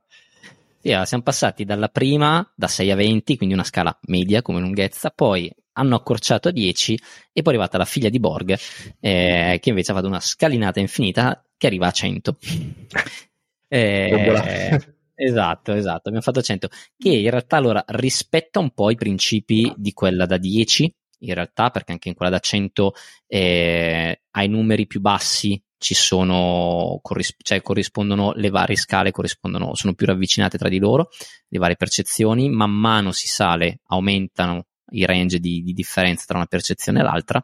Sì, 0.83 0.97
siamo 1.05 1.23
passati 1.23 1.65
dalla 1.65 1.89
prima, 1.89 2.51
da 2.57 2.67
6 2.67 2.91
a 2.91 2.95
20, 2.95 3.37
quindi 3.37 3.55
una 3.55 3.65
scala 3.65 3.97
media 4.07 4.41
come 4.41 4.61
lunghezza, 4.61 5.11
poi 5.11 5.53
hanno 5.73 5.95
accorciato 5.95 6.49
a 6.49 6.53
10 6.53 6.95
e 6.95 7.43
poi 7.43 7.53
è 7.53 7.57
arrivata 7.57 7.77
la 7.77 7.85
figlia 7.85 8.09
di 8.09 8.19
Borg, 8.19 8.57
eh, 8.99 9.59
che 9.61 9.69
invece 9.69 9.93
ha 9.93 9.95
fatto 9.95 10.07
una 10.07 10.21
scalinata 10.21 10.81
infinita 10.81 11.45
che 11.59 11.67
arriva 11.67 11.89
a 11.89 11.91
100. 11.91 12.37
eh, 13.69 14.95
esatto, 15.15 15.75
esatto, 15.75 16.09
abbiamo 16.09 16.23
fatto 16.23 16.41
100, 16.41 16.69
che 16.97 17.11
in 17.11 17.29
realtà 17.29 17.59
allora 17.59 17.85
rispetta 17.89 18.59
un 18.59 18.71
po' 18.71 18.91
i 18.91 18.97
principi 18.97 19.71
di 19.77 19.93
quella 19.93 20.25
da 20.25 20.39
10, 20.39 20.95
in 21.19 21.35
realtà, 21.35 21.69
perché 21.69 21.93
anche 21.93 22.09
in 22.09 22.15
quella 22.15 22.31
da 22.33 22.39
100 22.39 22.95
eh, 23.27 24.23
ai 24.31 24.49
numeri 24.49 24.87
più 24.87 25.01
bassi 25.01 25.63
ci 25.81 25.95
sono, 25.95 26.99
corris- 27.01 27.37
cioè 27.43 27.63
corrispondono 27.63 28.33
le 28.35 28.51
varie 28.51 28.77
scale, 28.77 29.11
corrispondono, 29.11 29.75
sono 29.75 29.95
più 29.95 30.05
ravvicinate 30.05 30.59
tra 30.59 30.69
di 30.69 30.79
loro, 30.79 31.09
le 31.49 31.59
varie 31.59 31.77
percezioni, 31.77 32.51
man 32.51 32.71
mano 32.71 33.13
si 33.13 33.27
sale, 33.27 33.81
aumentano 33.87 34.67
i 34.91 35.07
range 35.07 35.39
di, 35.39 35.63
di 35.63 35.73
differenza 35.73 36.25
tra 36.27 36.37
una 36.37 36.47
percezione 36.47 37.01
e 37.01 37.03
l'altra, 37.03 37.43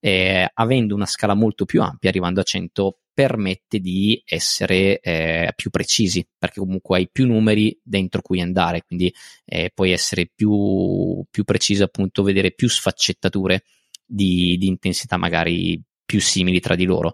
eh, 0.00 0.48
avendo 0.54 0.94
una 0.94 1.04
scala 1.04 1.34
molto 1.34 1.66
più 1.66 1.82
ampia, 1.82 2.08
arrivando 2.08 2.40
a 2.40 2.44
100 2.44 3.00
permette 3.12 3.80
di 3.80 4.20
essere 4.24 4.98
eh, 5.00 5.52
più 5.54 5.68
precisi, 5.68 6.26
perché 6.38 6.60
comunque 6.60 6.96
hai 6.96 7.08
più 7.12 7.26
numeri 7.26 7.78
dentro 7.82 8.22
cui 8.22 8.40
andare, 8.40 8.82
quindi 8.82 9.12
eh, 9.44 9.70
puoi 9.74 9.90
essere 9.90 10.30
più, 10.34 11.22
più 11.30 11.44
preciso, 11.44 11.84
appunto, 11.84 12.22
vedere 12.22 12.52
più 12.52 12.66
sfaccettature 12.66 13.64
di, 14.06 14.56
di 14.56 14.68
intensità 14.68 15.18
magari 15.18 15.78
più 16.02 16.18
simili 16.18 16.60
tra 16.60 16.74
di 16.74 16.84
loro. 16.86 17.12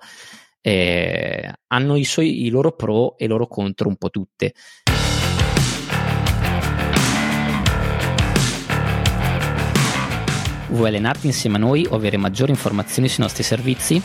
Eh, 0.62 1.50
hanno 1.68 1.96
i, 1.96 2.04
suoi, 2.04 2.44
i 2.44 2.50
loro 2.50 2.72
pro 2.72 3.16
e 3.16 3.24
i 3.24 3.28
loro 3.28 3.46
contro 3.46 3.88
un 3.88 3.96
po' 3.96 4.10
tutte. 4.10 4.52
Vuoi 10.68 10.88
allenarti 10.88 11.26
insieme 11.26 11.56
a 11.56 11.60
noi 11.60 11.86
o 11.88 11.96
avere 11.96 12.16
maggiori 12.16 12.52
informazioni 12.52 13.08
sui 13.08 13.24
nostri 13.24 13.42
servizi? 13.42 14.00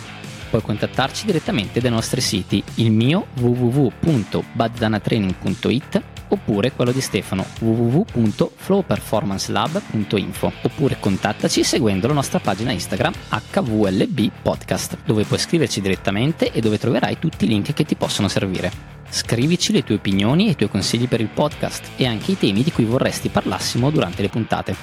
Puoi 0.49 0.61
contattarci 0.61 1.25
direttamente 1.25 1.79
dai 1.79 1.91
nostri 1.91 2.19
siti, 2.21 2.63
il 2.75 2.91
mio 2.91 3.27
www.bazzanatraining.it 3.35 6.14
oppure 6.29 6.71
quello 6.71 6.91
di 6.91 7.01
Stefano 7.01 7.45
www.flowperformancelab.info 7.59 10.51
oppure 10.63 10.97
contattaci 10.99 11.63
seguendo 11.63 12.07
la 12.07 12.13
nostra 12.13 12.39
pagina 12.39 12.71
Instagram 12.71 13.13
HVLB 13.29 14.31
Podcast 14.41 14.97
dove 15.05 15.23
puoi 15.23 15.39
scriverci 15.39 15.81
direttamente 15.81 16.51
e 16.51 16.61
dove 16.61 16.77
troverai 16.77 17.19
tutti 17.19 17.45
i 17.45 17.47
link 17.47 17.73
che 17.73 17.85
ti 17.85 17.95
possono 17.95 18.27
servire. 18.27 18.93
Scrivici 19.09 19.71
le 19.71 19.83
tue 19.83 19.95
opinioni 19.95 20.47
e 20.47 20.51
i 20.51 20.55
tuoi 20.55 20.69
consigli 20.69 21.07
per 21.07 21.21
il 21.21 21.29
podcast 21.29 21.91
e 21.95 22.05
anche 22.05 22.31
i 22.31 22.37
temi 22.37 22.63
di 22.63 22.71
cui 22.71 22.85
vorresti 22.85 23.29
parlassimo 23.29 23.89
durante 23.91 24.21
le 24.21 24.29
puntate 24.29 24.75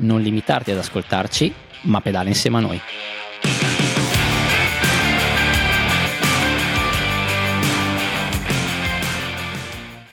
non 0.00 0.20
limitarti 0.20 0.70
ad 0.70 0.78
ascoltarci, 0.78 1.52
ma 1.82 2.00
pedala 2.00 2.28
insieme 2.28 2.58
a 2.58 2.60
noi. 2.60 2.80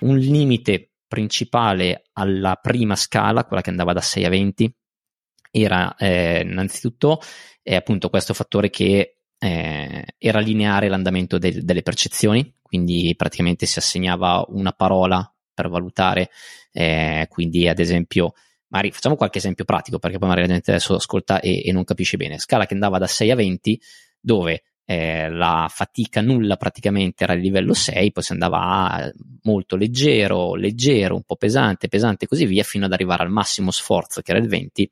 Un 0.05 0.17
limite 0.17 0.91
principale 1.07 2.03
alla 2.13 2.55
prima 2.61 2.95
scala, 2.95 3.43
quella 3.45 3.63
che 3.63 3.71
andava 3.71 3.91
da 3.91 4.01
6 4.01 4.25
a 4.25 4.29
20, 4.29 4.75
era 5.49 5.95
eh, 5.95 6.41
innanzitutto 6.41 7.19
eh, 7.63 7.75
appunto 7.75 8.09
questo 8.09 8.35
fattore 8.35 8.69
che 8.69 9.17
eh, 9.37 10.05
era 10.17 10.39
lineare 10.39 10.89
l'andamento 10.89 11.39
de- 11.39 11.63
delle 11.63 11.81
percezioni, 11.81 12.53
quindi 12.61 13.15
praticamente 13.17 13.65
si 13.65 13.79
assegnava 13.79 14.45
una 14.49 14.73
parola 14.73 15.27
per 15.53 15.69
valutare, 15.69 16.29
eh, 16.71 17.25
quindi 17.29 17.67
ad 17.67 17.79
esempio 17.79 18.33
magari 18.67 18.91
facciamo 18.91 19.15
qualche 19.15 19.39
esempio 19.39 19.65
pratico 19.65 19.97
perché 19.97 20.19
poi 20.19 20.27
magari 20.27 20.47
la 20.47 20.53
gente 20.53 20.71
adesso 20.71 20.95
ascolta 20.95 21.39
e, 21.39 21.63
e 21.65 21.71
non 21.71 21.83
capisce 21.83 22.17
bene. 22.17 22.37
Scala 22.37 22.67
che 22.67 22.73
andava 22.75 22.99
da 22.99 23.07
6 23.07 23.31
a 23.31 23.35
20 23.35 23.81
dove 24.19 24.63
eh, 24.85 25.29
la 25.29 25.67
fatica 25.69 26.21
nulla 26.21 26.57
praticamente 26.57 27.23
era 27.23 27.33
il 27.33 27.41
livello 27.41 27.73
6, 27.73 28.11
poi 28.11 28.23
si 28.23 28.31
andava 28.33 28.91
a 28.91 29.11
molto 29.45 29.75
leggero, 29.75 30.55
leggero, 30.55 31.15
un 31.15 31.23
po' 31.23 31.35
pesante, 31.35 31.87
pesante 31.87 32.25
e 32.25 32.27
così 32.27 32.45
via, 32.45 32.63
fino 32.63 32.85
ad 32.85 32.93
arrivare 32.93 33.23
al 33.23 33.31
massimo 33.31 33.71
sforzo 33.71 34.21
che 34.21 34.31
era 34.31 34.39
il 34.39 34.47
20, 34.47 34.89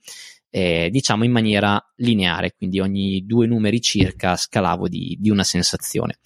eh, 0.49 0.89
diciamo 0.91 1.23
in 1.23 1.31
maniera 1.31 1.83
lineare, 1.97 2.53
quindi 2.55 2.79
ogni 2.79 3.25
due 3.25 3.47
numeri 3.47 3.81
circa 3.81 4.35
scalavo 4.35 4.87
di, 4.87 5.17
di 5.19 5.29
una 5.29 5.43
sensazione. 5.43 6.19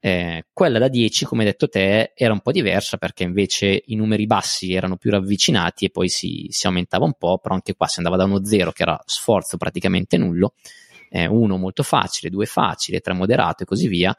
Eh, 0.00 0.46
quella 0.52 0.78
da 0.78 0.86
10, 0.86 1.24
come 1.24 1.42
hai 1.42 1.50
detto 1.50 1.68
te, 1.68 2.12
era 2.14 2.32
un 2.32 2.40
po' 2.40 2.52
diversa 2.52 2.98
perché 2.98 3.24
invece 3.24 3.82
i 3.86 3.96
numeri 3.96 4.26
bassi 4.26 4.72
erano 4.72 4.96
più 4.96 5.10
ravvicinati 5.10 5.86
e 5.86 5.90
poi 5.90 6.08
si, 6.08 6.46
si 6.50 6.66
aumentava 6.66 7.04
un 7.04 7.14
po', 7.18 7.38
però 7.38 7.54
anche 7.54 7.74
qua 7.74 7.88
si 7.88 7.98
andava 7.98 8.16
da 8.16 8.24
uno 8.24 8.44
0 8.44 8.70
che 8.70 8.82
era 8.82 9.00
sforzo 9.04 9.56
praticamente 9.56 10.16
nullo, 10.16 10.54
1 11.10 11.54
eh, 11.54 11.58
molto 11.58 11.82
facile, 11.82 12.30
2 12.30 12.46
facile, 12.46 13.00
3 13.00 13.12
moderato 13.12 13.64
e 13.64 13.66
così 13.66 13.88
via, 13.88 14.16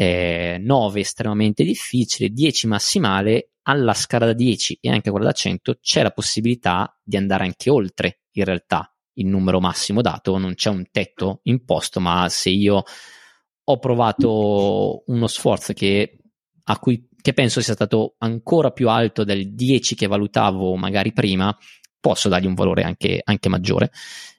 9 0.00 0.98
eh, 0.98 1.00
estremamente 1.00 1.62
difficile, 1.62 2.30
10 2.30 2.66
massimale, 2.66 3.50
alla 3.62 3.92
scala 3.92 4.26
da 4.26 4.32
10 4.32 4.78
e 4.80 4.88
anche 4.88 5.10
quella 5.10 5.26
da 5.26 5.32
100 5.32 5.78
c'è 5.80 6.02
la 6.02 6.10
possibilità 6.10 6.98
di 7.02 7.16
andare 7.16 7.44
anche 7.44 7.68
oltre 7.68 8.20
in 8.32 8.44
realtà 8.44 8.92
il 9.14 9.26
numero 9.26 9.60
massimo 9.60 10.00
dato, 10.00 10.38
non 10.38 10.54
c'è 10.54 10.70
un 10.70 10.86
tetto 10.90 11.40
imposto, 11.44 12.00
ma 12.00 12.26
se 12.30 12.48
io 12.48 12.82
ho 13.62 13.78
provato 13.78 15.02
uno 15.06 15.26
sforzo 15.26 15.74
che, 15.74 16.18
cui, 16.80 17.06
che 17.20 17.34
penso 17.34 17.60
sia 17.60 17.74
stato 17.74 18.14
ancora 18.18 18.70
più 18.70 18.88
alto 18.88 19.24
del 19.24 19.52
10 19.54 19.94
che 19.94 20.06
valutavo 20.06 20.74
magari 20.76 21.12
prima, 21.12 21.54
posso 22.00 22.30
dargli 22.30 22.46
un 22.46 22.54
valore 22.54 22.82
anche, 22.82 23.20
anche 23.22 23.48
maggiore, 23.50 23.92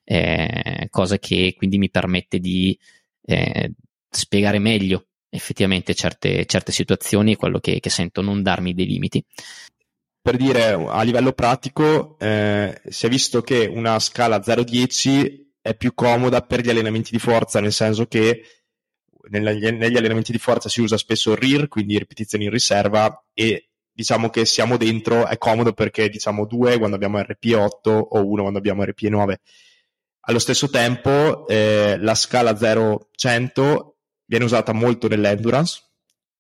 eh, 0.04 0.88
cosa 0.90 1.20
che 1.20 1.54
quindi 1.56 1.78
mi 1.78 1.92
permette 1.92 2.40
di 2.40 2.78
eh, 3.22 3.74
spiegare 4.10 4.58
meglio 4.58 5.11
effettivamente 5.32 5.96
certe, 5.96 6.46
certe 6.46 6.72
situazioni 6.72 7.36
quello 7.36 7.60
che, 7.60 7.80
che, 7.80 7.90
sento 7.90 8.22
non 8.22 8.44
darmi 8.44 8.74
dei 8.74 8.86
limiti. 8.86 9.24
Per 10.22 10.38
dire 10.38 10.74
a 10.74 11.02
livello 11.02 11.32
pratico, 11.32 12.18
eh, 12.20 12.80
si 12.88 13.06
è 13.08 13.10
visto 13.10 13.42
che 13.42 13.66
una 13.66 13.98
scala 14.00 14.40
0-10 14.40 15.50
è 15.62 15.74
più 15.74 15.94
comoda 15.94 16.42
per 16.42 16.62
gli 16.62 16.70
allenamenti 16.70 17.12
di 17.12 17.20
forza, 17.20 17.60
nel 17.60 17.72
senso 17.72 18.06
che 18.06 18.44
negli, 19.30 19.68
negli 19.70 19.98
allenamenti 19.98 20.32
di 20.32 20.38
forza 20.38 20.70
si 20.70 20.82
usa 20.82 20.98
spesso 20.98 21.32
il 21.32 21.38
RIR, 21.38 21.68
quindi 21.68 21.98
ripetizioni 21.98 22.44
in 22.46 22.52
riserva, 22.52 23.24
e 23.34 23.70
diciamo 23.92 24.30
che 24.30 24.46
siamo 24.46 24.78
dentro, 24.78 25.26
è 25.28 25.38
comodo 25.38 25.74
perché 25.74 26.10
diciamo 26.10 26.46
2 26.46 26.78
quando 26.78 26.96
abbiamo 26.96 27.20
RP8 27.20 27.90
o 27.90 28.26
1 28.26 28.42
quando 28.42 28.60
abbiamo 28.60 28.84
RP9. 28.84 29.36
Allo 30.26 30.40
stesso 30.40 30.70
tempo 30.70 31.48
eh, 31.48 31.98
la 32.00 32.14
scala 32.14 32.52
0-100 32.52 33.91
viene 34.32 34.46
usata 34.46 34.72
molto 34.72 35.10
nell'endurance, 35.10 35.82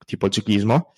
tipo 0.05 0.27
il 0.27 0.31
ciclismo, 0.31 0.93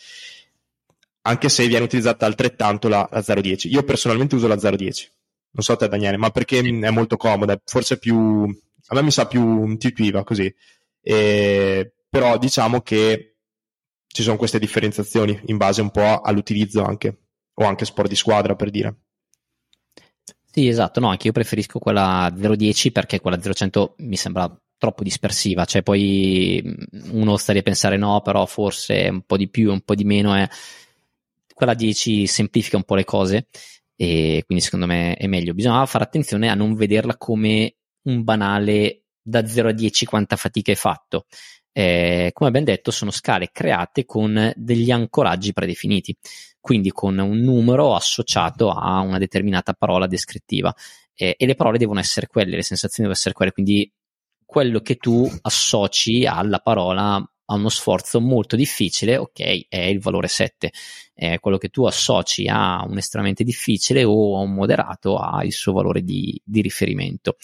anche 1.21 1.50
se 1.50 1.65
viene 1.65 1.85
utilizzata 1.85 2.27
altrettanto 2.27 2.88
la, 2.88 3.09
la 3.12 3.19
0-10. 3.19 3.67
Io 3.69 3.81
personalmente 3.81 4.35
uso 4.35 4.45
la 4.45 4.53
0-10, 4.53 5.09
non 5.53 5.63
so 5.63 5.75
te 5.75 5.88
Daniele, 5.88 6.17
ma 6.17 6.29
perché 6.29 6.59
è 6.59 6.89
molto 6.91 7.17
comoda, 7.17 7.59
forse 7.65 7.97
più... 7.97 8.45
a 8.45 8.95
me 8.95 9.01
mi 9.01 9.09
sa 9.09 9.25
più 9.25 9.65
intuitiva 9.65 10.23
così. 10.23 10.53
E, 11.01 11.93
però 12.07 12.38
diciamo 12.38 12.81
che 12.81 13.38
ci 14.05 14.21
sono 14.21 14.38
queste 14.38 14.59
differenziazioni 14.59 15.41
in 15.45 15.57
base 15.57 15.81
un 15.81 15.89
po' 15.89 16.21
all'utilizzo 16.21 16.83
anche, 16.83 17.21
o 17.55 17.65
anche 17.65 17.85
sport 17.85 18.07
di 18.07 18.15
squadra 18.15 18.53
per 18.53 18.69
dire. 18.69 18.97
Sì, 20.45 20.67
esatto, 20.67 21.00
no, 21.00 21.07
anche 21.07 21.25
io 21.25 21.33
preferisco 21.33 21.79
quella 21.79 22.31
010 22.31 22.91
perché 22.91 23.19
quella 23.19 23.39
0100 23.39 23.95
mi 23.97 24.15
sembra 24.15 24.55
troppo 24.83 25.03
dispersiva, 25.03 25.63
cioè 25.63 25.81
poi 25.81 26.61
mm, 26.61 27.11
uno 27.13 27.37
sta 27.37 27.53
a 27.53 27.61
pensare 27.61 27.95
no, 27.95 28.21
però 28.21 28.45
forse 28.45 29.07
un 29.09 29.21
po' 29.21 29.37
di 29.37 29.49
più, 29.49 29.71
un 29.71 29.81
po' 29.81 29.95
di 29.95 30.03
meno 30.03 30.33
è... 30.35 30.47
Quella 31.53 31.75
10 31.75 32.25
semplifica 32.25 32.77
un 32.77 32.83
po' 32.83 32.95
le 32.95 33.03
cose 33.05 33.47
e 33.95 34.43
quindi 34.45 34.63
secondo 34.63 34.87
me 34.87 35.15
è 35.15 35.27
meglio. 35.27 35.53
Bisogna 35.53 35.85
fare 35.85 36.03
attenzione 36.03 36.49
a 36.49 36.55
non 36.55 36.73
vederla 36.73 37.15
come 37.15 37.75
un 38.03 38.23
banale 38.23 39.03
da 39.21 39.45
0 39.45 39.69
a 39.69 39.71
10 39.71 40.05
quanta 40.05 40.35
fatica 40.35 40.71
hai 40.71 40.77
fatto. 40.77 41.27
Eh, 41.71 42.31
come 42.33 42.49
abbiamo 42.49 42.65
detto, 42.65 42.91
sono 42.91 43.11
scale 43.11 43.49
create 43.51 44.03
con 44.03 44.51
degli 44.55 44.91
ancoraggi 44.91 45.53
predefiniti, 45.53 46.15
quindi 46.59 46.89
con 46.91 47.19
un 47.19 47.37
numero 47.37 47.95
associato 47.95 48.71
a 48.71 48.99
una 48.99 49.19
determinata 49.19 49.73
parola 49.73 50.07
descrittiva. 50.07 50.73
Eh, 51.15 51.35
e 51.37 51.45
le 51.45 51.55
parole 51.55 51.77
devono 51.77 51.99
essere 51.99 52.27
quelle, 52.27 52.55
le 52.55 52.63
sensazioni 52.63 53.07
devono 53.07 53.13
essere 53.13 53.35
quelle, 53.35 53.51
quindi 53.51 53.89
quello 54.53 54.81
che 54.81 54.98
tu 54.98 55.27
associ 55.41 56.27
alla 56.27 56.60
parola 56.60 57.15
a 57.15 57.55
uno 57.55 57.69
sforzo 57.69 58.22
molto 58.22 58.55
difficile, 58.55 59.17
ok, 59.17 59.65
è 59.67 59.79
il 59.79 60.00
valore 60.00 60.27
7. 60.27 60.72
Eh, 61.15 61.39
quello 61.39 61.57
che 61.57 61.69
tu 61.69 61.86
associ 61.86 62.48
a 62.48 62.86
un 62.88 62.98
estremamente 62.98 63.43
difficile 63.43 64.03
o 64.03 64.38
a 64.38 64.41
un 64.41 64.53
moderato 64.53 65.17
ha 65.17 65.43
il 65.43 65.51
suo 65.51 65.74
valore 65.74 66.03
di, 66.03 66.39
di 66.43 66.62
riferimento. 66.62 67.38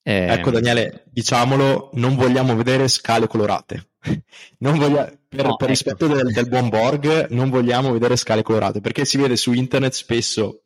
Eh, 0.00 0.32
ecco 0.32 0.52
Daniele, 0.52 1.02
diciamolo, 1.10 1.90
non 1.94 2.14
vogliamo 2.14 2.54
vedere 2.54 2.86
scale 2.86 3.26
colorate. 3.26 3.88
Voglia, 4.58 5.04
per, 5.04 5.44
no, 5.44 5.56
per 5.56 5.66
ecco. 5.66 5.66
rispetto 5.66 6.06
del, 6.06 6.30
del, 6.32 6.48
buon 6.48 6.68
Borg, 6.68 7.30
non 7.30 7.50
vogliamo 7.50 7.90
vedere 7.90 8.14
scale 8.14 8.42
colorate 8.42 8.80
perché 8.80 9.04
si 9.04 9.18
vede 9.18 9.36
su 9.36 9.52
internet 9.52 9.92
spesso 9.92 10.62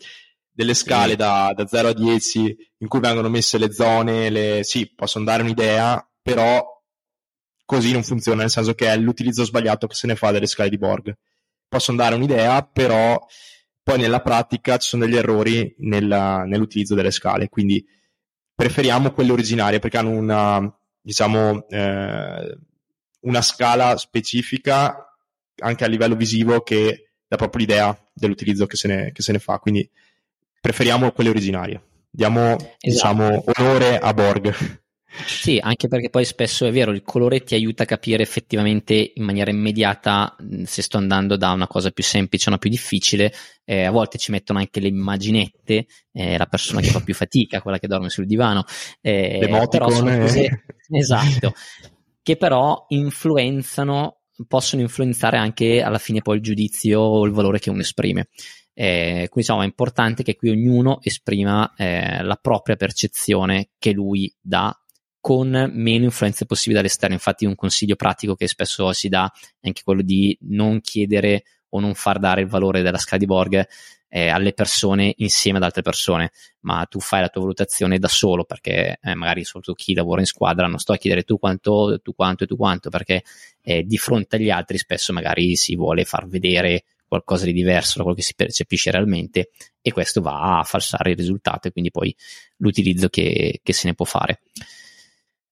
delle 0.52 0.74
scale 0.74 1.12
sì. 1.12 1.16
da, 1.16 1.52
da 1.56 1.66
0 1.66 1.88
a 1.88 1.92
10 1.92 2.56
in 2.78 2.88
cui 2.88 3.00
vengono 3.00 3.28
messe 3.28 3.58
le 3.58 3.72
zone, 3.72 4.30
le... 4.30 4.60
sì, 4.62 4.92
possono 4.94 5.24
dare 5.24 5.42
un'idea, 5.42 6.06
però 6.20 6.64
così 7.64 7.92
non 7.92 8.02
funziona, 8.02 8.42
nel 8.42 8.50
senso 8.50 8.74
che 8.74 8.88
è 8.88 8.96
l'utilizzo 8.96 9.44
sbagliato 9.44 9.86
che 9.86 9.94
se 9.94 10.06
ne 10.06 10.16
fa 10.16 10.30
delle 10.30 10.46
scale 10.46 10.68
di 10.68 10.78
Borg. 10.78 11.16
Possono 11.68 11.96
dare 11.96 12.14
un'idea, 12.14 12.62
però 12.62 13.18
poi 13.82 13.98
nella 13.98 14.20
pratica 14.20 14.76
ci 14.76 14.90
sono 14.90 15.06
degli 15.06 15.16
errori 15.16 15.74
nella, 15.78 16.44
nell'utilizzo 16.44 16.94
delle 16.94 17.10
scale, 17.10 17.48
quindi 17.48 17.84
preferiamo 18.54 19.10
quelle 19.12 19.32
originarie 19.32 19.78
perché 19.78 19.96
hanno 19.96 20.10
una, 20.10 20.78
diciamo, 21.00 21.66
eh, 21.68 22.58
una 23.20 23.42
scala 23.42 23.96
specifica 23.96 25.06
anche 25.56 25.84
a 25.84 25.88
livello 25.88 26.14
visivo 26.14 26.60
che 26.60 27.12
dà 27.26 27.36
proprio 27.36 27.64
l'idea 27.64 28.10
dell'utilizzo 28.12 28.66
che 28.66 28.76
se 28.76 28.88
ne, 28.88 29.12
che 29.12 29.22
se 29.22 29.32
ne 29.32 29.38
fa. 29.38 29.58
Quindi 29.58 29.88
preferiamo 30.62 31.10
quelle 31.10 31.30
originarie. 31.30 31.82
Diamo, 32.08 32.56
esatto. 32.78 32.78
diciamo, 32.80 33.44
onore 33.56 33.98
a 33.98 34.14
Borg. 34.14 34.80
Sì, 35.26 35.58
anche 35.60 35.88
perché 35.88 36.08
poi 36.08 36.24
spesso 36.24 36.64
è 36.64 36.72
vero, 36.72 36.92
il 36.92 37.02
colore 37.02 37.42
ti 37.42 37.54
aiuta 37.54 37.82
a 37.82 37.86
capire 37.86 38.22
effettivamente 38.22 39.12
in 39.14 39.24
maniera 39.24 39.50
immediata 39.50 40.34
se 40.64 40.80
sto 40.80 40.96
andando 40.96 41.36
da 41.36 41.50
una 41.50 41.66
cosa 41.66 41.90
più 41.90 42.02
semplice 42.02 42.46
a 42.46 42.52
una 42.52 42.58
più 42.58 42.70
difficile. 42.70 43.32
Eh, 43.64 43.84
a 43.84 43.90
volte 43.90 44.16
ci 44.18 44.30
mettono 44.30 44.60
anche 44.60 44.80
le 44.80 44.88
immaginette, 44.88 45.86
eh, 46.12 46.38
la 46.38 46.46
persona 46.46 46.80
che 46.80 46.88
fa 46.88 47.00
più 47.00 47.12
fatica, 47.12 47.60
quella 47.60 47.78
che 47.78 47.88
dorme 47.88 48.08
sul 48.08 48.26
divano. 48.26 48.64
Eh, 49.00 49.38
però 49.68 49.90
sono 49.90 50.16
cose, 50.18 50.64
esatto, 50.88 51.54
che 52.22 52.36
però 52.36 52.86
influenzano, 52.88 54.20
possono 54.46 54.80
influenzare 54.80 55.36
anche 55.36 55.82
alla 55.82 55.98
fine 55.98 56.22
poi 56.22 56.36
il 56.36 56.42
giudizio 56.42 57.00
o 57.00 57.26
il 57.26 57.32
valore 57.32 57.58
che 57.58 57.68
uno 57.68 57.80
esprime. 57.80 58.28
Eh, 58.74 59.28
quindi 59.28 59.40
insomma 59.40 59.62
è 59.62 59.66
importante 59.66 60.22
che 60.22 60.36
qui 60.36 60.50
ognuno 60.50 61.00
esprima 61.02 61.72
eh, 61.76 62.22
la 62.22 62.36
propria 62.36 62.76
percezione 62.76 63.70
che 63.78 63.92
lui 63.92 64.34
dà 64.40 64.74
con 65.20 65.70
meno 65.72 66.04
influenze 66.04 66.46
possibili 66.46 66.76
dall'esterno. 66.76 67.14
Infatti, 67.14 67.46
un 67.46 67.54
consiglio 67.54 67.96
pratico 67.96 68.34
che 68.34 68.48
spesso 68.48 68.92
si 68.92 69.08
dà 69.08 69.30
è 69.60 69.68
anche 69.68 69.82
quello 69.84 70.02
di 70.02 70.36
non 70.42 70.80
chiedere 70.80 71.44
o 71.70 71.80
non 71.80 71.94
far 71.94 72.18
dare 72.18 72.40
il 72.42 72.48
valore 72.48 72.82
della 72.82 72.98
scala 72.98 73.18
di 73.18 73.26
Borg 73.26 73.66
eh, 74.08 74.28
alle 74.28 74.52
persone 74.52 75.14
insieme 75.18 75.56
ad 75.56 75.64
altre 75.64 75.80
persone, 75.80 76.32
ma 76.60 76.84
tu 76.84 77.00
fai 77.00 77.22
la 77.22 77.28
tua 77.28 77.40
valutazione 77.42 77.98
da 77.98 78.08
solo 78.08 78.44
perché 78.44 78.98
eh, 79.00 79.14
magari 79.14 79.42
soprattutto 79.42 79.74
chi 79.74 79.94
lavora 79.94 80.20
in 80.20 80.26
squadra 80.26 80.66
non 80.66 80.78
sto 80.78 80.92
a 80.92 80.96
chiedere 80.96 81.22
tu 81.22 81.38
quanto, 81.38 81.98
tu 82.02 82.14
quanto 82.14 82.44
e 82.44 82.46
tu 82.46 82.56
quanto 82.56 82.90
perché 82.90 83.22
eh, 83.62 83.84
di 83.84 83.96
fronte 83.96 84.36
agli 84.36 84.50
altri 84.50 84.76
spesso 84.76 85.14
magari 85.14 85.56
si 85.56 85.76
vuole 85.76 86.04
far 86.04 86.28
vedere 86.28 86.84
qualcosa 87.12 87.44
di 87.44 87.52
diverso 87.52 87.98
da 87.98 88.04
quello 88.04 88.16
che 88.16 88.22
si 88.22 88.34
percepisce 88.34 88.90
realmente 88.90 89.50
e 89.82 89.92
questo 89.92 90.22
va 90.22 90.60
a 90.60 90.62
falsare 90.64 91.10
il 91.10 91.16
risultato 91.18 91.68
e 91.68 91.70
quindi 91.70 91.90
poi 91.90 92.14
l'utilizzo 92.56 93.10
che, 93.10 93.60
che 93.62 93.72
se 93.74 93.86
ne 93.86 93.94
può 93.94 94.06
fare. 94.06 94.40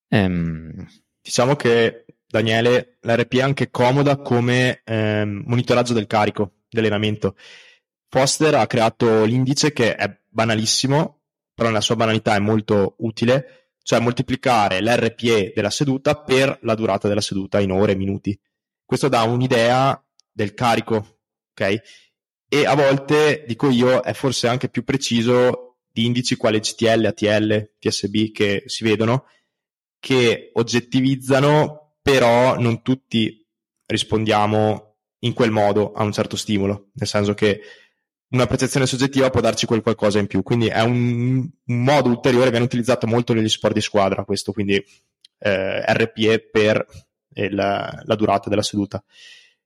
Um, 0.07 0.87
diciamo 1.21 1.55
che 1.55 2.05
Daniele, 2.25 2.97
l'RP 2.99 3.35
è 3.35 3.41
anche 3.41 3.69
comoda 3.69 4.17
come 4.17 4.81
ehm, 4.83 5.43
monitoraggio 5.45 5.93
del 5.93 6.07
carico, 6.07 6.61
dell'allenamento. 6.67 7.35
Foster 8.07 8.55
ha 8.55 8.65
creato 8.65 9.23
l'indice 9.25 9.71
che 9.71 9.95
è 9.95 10.19
banalissimo, 10.27 11.21
però 11.53 11.69
nella 11.69 11.81
sua 11.81 11.95
banalità 11.95 12.33
è 12.35 12.39
molto 12.39 12.95
utile, 12.99 13.75
cioè 13.83 13.99
moltiplicare 13.99 14.81
l'RPE 14.81 15.51
della 15.53 15.69
seduta 15.69 16.15
per 16.15 16.57
la 16.63 16.73
durata 16.73 17.07
della 17.07 17.21
seduta 17.21 17.59
in 17.59 17.71
ore, 17.71 17.95
minuti. 17.95 18.37
Questo 18.83 19.09
dà 19.09 19.21
un'idea 19.23 20.03
del 20.31 20.53
carico, 20.53 21.20
ok? 21.51 21.81
E 22.47 22.65
a 22.65 22.75
volte, 22.75 23.45
dico 23.47 23.69
io, 23.69 24.01
è 24.01 24.13
forse 24.13 24.47
anche 24.47 24.69
più 24.69 24.83
preciso 24.83 25.77
di 25.91 26.05
indici 26.05 26.35
quali 26.35 26.59
CTL, 26.59 27.05
ATL, 27.05 27.71
TSB 27.79 28.31
che 28.31 28.63
si 28.65 28.83
vedono, 28.83 29.25
che 29.99 30.51
oggettivizzano, 30.53 31.95
però 32.01 32.59
non 32.59 32.81
tutti 32.81 33.45
rispondiamo 33.85 34.95
in 35.19 35.33
quel 35.33 35.51
modo 35.51 35.91
a 35.93 36.03
un 36.03 36.11
certo 36.11 36.35
stimolo, 36.35 36.89
nel 36.93 37.07
senso 37.07 37.33
che 37.33 37.61
una 38.29 38.47
percezione 38.47 38.85
soggettiva 38.85 39.29
può 39.29 39.41
darci 39.41 39.65
quel 39.65 39.81
qualcosa 39.81 40.19
in 40.19 40.27
più, 40.27 40.41
quindi 40.41 40.67
è 40.67 40.81
un, 40.81 41.47
un 41.65 41.83
modo 41.83 42.09
ulteriore, 42.09 42.49
viene 42.49 42.65
utilizzato 42.65 43.05
molto 43.05 43.33
negli 43.33 43.49
sport 43.49 43.73
di 43.73 43.81
squadra, 43.81 44.23
questo 44.23 44.51
quindi 44.53 44.83
eh, 45.39 45.93
RPE 45.93 46.49
per 46.49 46.85
il, 47.33 47.53
la 47.53 48.15
durata 48.15 48.49
della 48.49 48.63
seduta. 48.63 49.03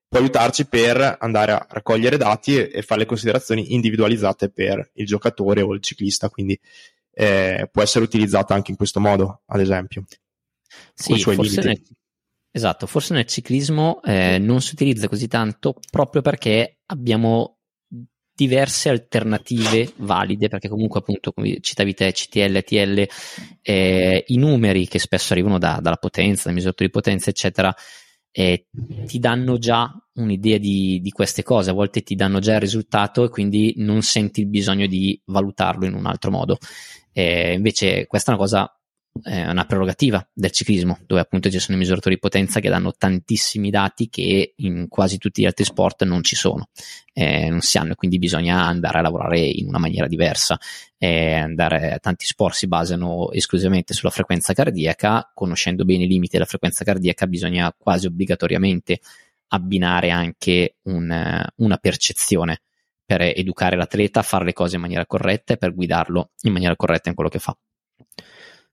Può 0.08 0.20
aiutarci 0.20 0.68
per 0.68 1.18
andare 1.20 1.52
a 1.52 1.66
raccogliere 1.70 2.18
dati 2.18 2.58
e, 2.58 2.70
e 2.74 2.82
fare 2.82 3.02
le 3.02 3.08
considerazioni 3.08 3.74
individualizzate 3.74 4.50
per 4.50 4.92
il 4.94 5.06
giocatore 5.06 5.62
o 5.62 5.74
il 5.74 5.82
ciclista, 5.82 6.30
quindi 6.30 6.60
eh, 7.12 7.68
può 7.72 7.82
essere 7.82 8.04
utilizzata 8.04 8.54
anche 8.54 8.72
in 8.72 8.78
questo 8.78 9.00
modo, 9.00 9.42
ad 9.48 9.60
esempio. 9.60 10.06
Sì, 10.94 11.18
forse 11.20 11.62
nel, 11.62 11.82
esatto, 12.52 12.88
forse 12.88 13.14
nel 13.14 13.26
ciclismo 13.26 14.02
eh, 14.04 14.38
non 14.38 14.62
si 14.62 14.74
utilizza 14.74 15.08
così 15.08 15.28
tanto 15.28 15.80
proprio 15.90 16.22
perché 16.22 16.80
abbiamo 16.88 17.56
diverse 18.36 18.90
alternative 18.90 19.94
valide, 19.98 20.50
perché 20.50 20.68
comunque 20.68 21.00
appunto, 21.00 21.32
come 21.32 21.60
citavi 21.62 21.94
te, 21.94 22.12
CTL, 22.12 22.64
TL, 22.64 23.08
eh, 23.62 24.24
i 24.28 24.38
numeri 24.38 24.88
che 24.88 25.00
spesso 25.00 25.32
arrivano 25.32 25.58
da, 25.58 25.80
dalla 25.82 25.96
potenza, 25.96 26.44
dal 26.46 26.54
misuratore 26.54 26.90
di 26.90 26.94
potenza, 26.94 27.30
eccetera, 27.30 27.74
eh, 28.38 28.66
ti 29.06 29.18
danno 29.18 29.58
già 29.58 29.90
un'idea 30.16 30.58
di, 30.58 31.00
di, 31.02 31.10
queste 31.12 31.42
cose, 31.42 31.70
a 31.70 31.74
volte 31.74 32.02
ti 32.02 32.16
danno 32.16 32.40
già 32.40 32.56
il 32.56 32.60
risultato 32.60 33.24
e 33.24 33.30
quindi 33.30 33.76
non 33.78 34.02
senti 34.02 34.42
il 34.42 34.48
bisogno 34.48 34.88
di 34.88 35.18
valutarlo 35.24 35.86
in 35.86 35.94
un 35.94 36.06
altro 36.06 36.32
modo. 36.32 36.58
Eh, 37.14 37.54
invece 37.54 38.08
questa 38.08 38.32
è 38.32 38.36
una 38.36 38.44
cosa 38.44 38.80
è 39.22 39.48
una 39.48 39.66
prerogativa 39.66 40.28
del 40.34 40.52
ciclismo, 40.52 41.00
dove 41.06 41.22
appunto 41.22 41.50
ci 41.50 41.60
sono 41.60 41.78
i 41.78 41.80
misuratori 41.80 42.16
di 42.16 42.22
potenza 42.22 42.60
che 42.60 42.70
danno 42.70 42.94
tantissimi 42.94 43.70
dati 43.70 44.10
che 44.10 44.54
in 44.58 44.88
quasi 44.90 45.18
tutti 45.18 45.42
gli 45.42 45.46
altri 45.46 45.64
sport 45.64 46.04
non 46.04 46.22
ci 46.22 46.36
sono, 46.36 46.68
eh, 47.14 47.50
non 47.50 47.62
si 47.62 47.78
hanno 47.78 47.94
e 47.94 47.96
quindi 47.96 48.20
bisogna 48.20 48.66
andare 48.66 49.00
a 49.00 49.02
lavorare 49.02 49.40
in 49.40 49.68
una 49.68 49.80
maniera 49.80 50.08
diversa. 50.08 50.60
Eh, 50.98 51.34
andare, 51.34 52.00
tanti 52.02 52.26
sport 52.26 52.56
si 52.56 52.68
basano 52.68 53.32
esclusivamente 53.32 53.94
sulla 53.94 54.12
frequenza 54.12 54.54
cardiaca, 54.54 55.32
conoscendo 55.34 55.86
bene 55.86 56.04
i 56.04 56.08
limiti 56.08 56.34
della 56.34 56.46
frequenza 56.46 56.84
cardiaca 56.84 57.26
bisogna 57.26 57.74
quasi 57.78 58.08
obbligatoriamente 58.08 59.00
abbinare 59.50 60.10
anche 60.10 60.78
un, 60.84 61.46
una 61.56 61.78
percezione 61.78 62.62
per 63.06 63.22
educare 63.22 63.78
l'atleta 63.78 64.20
a 64.20 64.24
fare 64.24 64.46
le 64.46 64.54
cose 64.54 64.76
in 64.76 64.82
maniera 64.82 65.06
corretta 65.06 65.54
e 65.54 65.58
per 65.58 65.74
guidarlo 65.74 66.32
in 66.42 66.52
maniera 66.52 66.76
corretta 66.76 67.10
in 67.10 67.16
quello 67.16 67.30
che 67.30 67.40
fa. 67.40 67.56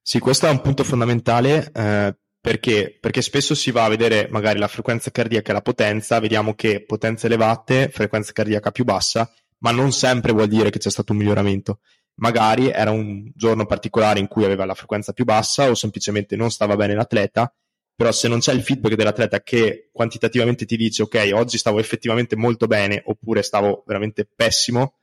Sì, 0.05 0.19
questo 0.19 0.47
è 0.47 0.51
un 0.51 0.61
punto 0.61 0.83
fondamentale 0.83 1.71
eh, 1.73 2.17
perché? 2.41 2.99
perché 3.01 3.23
spesso 3.23 3.55
si 3.55 3.71
va 3.71 3.85
a 3.85 3.89
vedere 3.89 4.27
magari 4.33 4.59
la 4.59 4.67
frequenza 4.67 5.13
cardiaca 5.13 5.51
e 5.51 5.55
la 5.55 5.63
potenza, 5.63 6.19
vediamo 6.19 6.55
che 6.55 6.85
potenza 6.85 7.27
elevate, 7.27 7.89
frequenza 7.89 8.33
cardiaca 8.33 8.73
più 8.73 8.83
bassa, 8.83 9.33
ma 9.59 9.71
non 9.71 9.93
sempre 9.93 10.33
vuol 10.33 10.49
dire 10.49 10.71
che 10.71 10.81
c'è 10.81 10.91
stato 10.91 11.13
un 11.13 11.19
miglioramento. 11.19 11.79
Magari 12.17 12.69
era 12.69 12.91
un 12.91 13.31
giorno 13.33 13.65
particolare 13.65 14.19
in 14.19 14.27
cui 14.27 14.45
aveva 14.45 14.65
la 14.65 14.75
frequenza 14.75 15.13
più 15.13 15.25
bassa 15.25 15.71
o 15.71 15.75
semplicemente 15.75 16.35
non 16.35 16.51
stava 16.51 16.75
bene 16.75 16.95
l'atleta, 16.95 17.55
però 17.95 18.11
se 18.11 18.27
non 18.27 18.41
c'è 18.41 18.53
il 18.53 18.63
feedback 18.63 18.97
dell'atleta 18.97 19.41
che 19.41 19.89
quantitativamente 19.93 20.67
ti 20.67 20.77
dice 20.77 21.05
ok, 21.05 21.31
oggi 21.35 21.59
stavo 21.59 21.79
effettivamente 21.79 22.35
molto 22.35 22.67
bene 22.67 23.01
oppure 23.07 23.43
stavo 23.43 23.85
veramente 23.87 24.27
pessimo, 24.27 24.99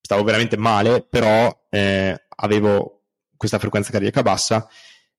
stavo 0.00 0.24
veramente 0.24 0.56
male, 0.56 1.06
però 1.08 1.66
eh, 1.70 2.26
avevo 2.36 2.97
questa 3.38 3.58
frequenza 3.58 3.90
cardiaca 3.90 4.20
bassa, 4.20 4.68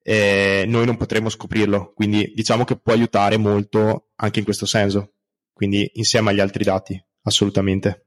eh, 0.04 0.66
noi 0.68 0.86
non 0.86 0.98
potremo 0.98 1.30
scoprirlo. 1.30 1.94
Quindi 1.96 2.32
diciamo 2.36 2.66
che 2.66 2.78
può 2.78 2.94
aiutare 2.94 3.38
molto 3.38 4.10
anche 4.18 4.38
in 4.38 4.46
questo 4.46 4.68
senso. 4.68 5.14
Quindi 5.52 5.90
insieme 5.96 6.30
agli 6.30 6.40
altri 6.40 6.64
dati, 6.64 7.04
assolutamente. 7.24 8.06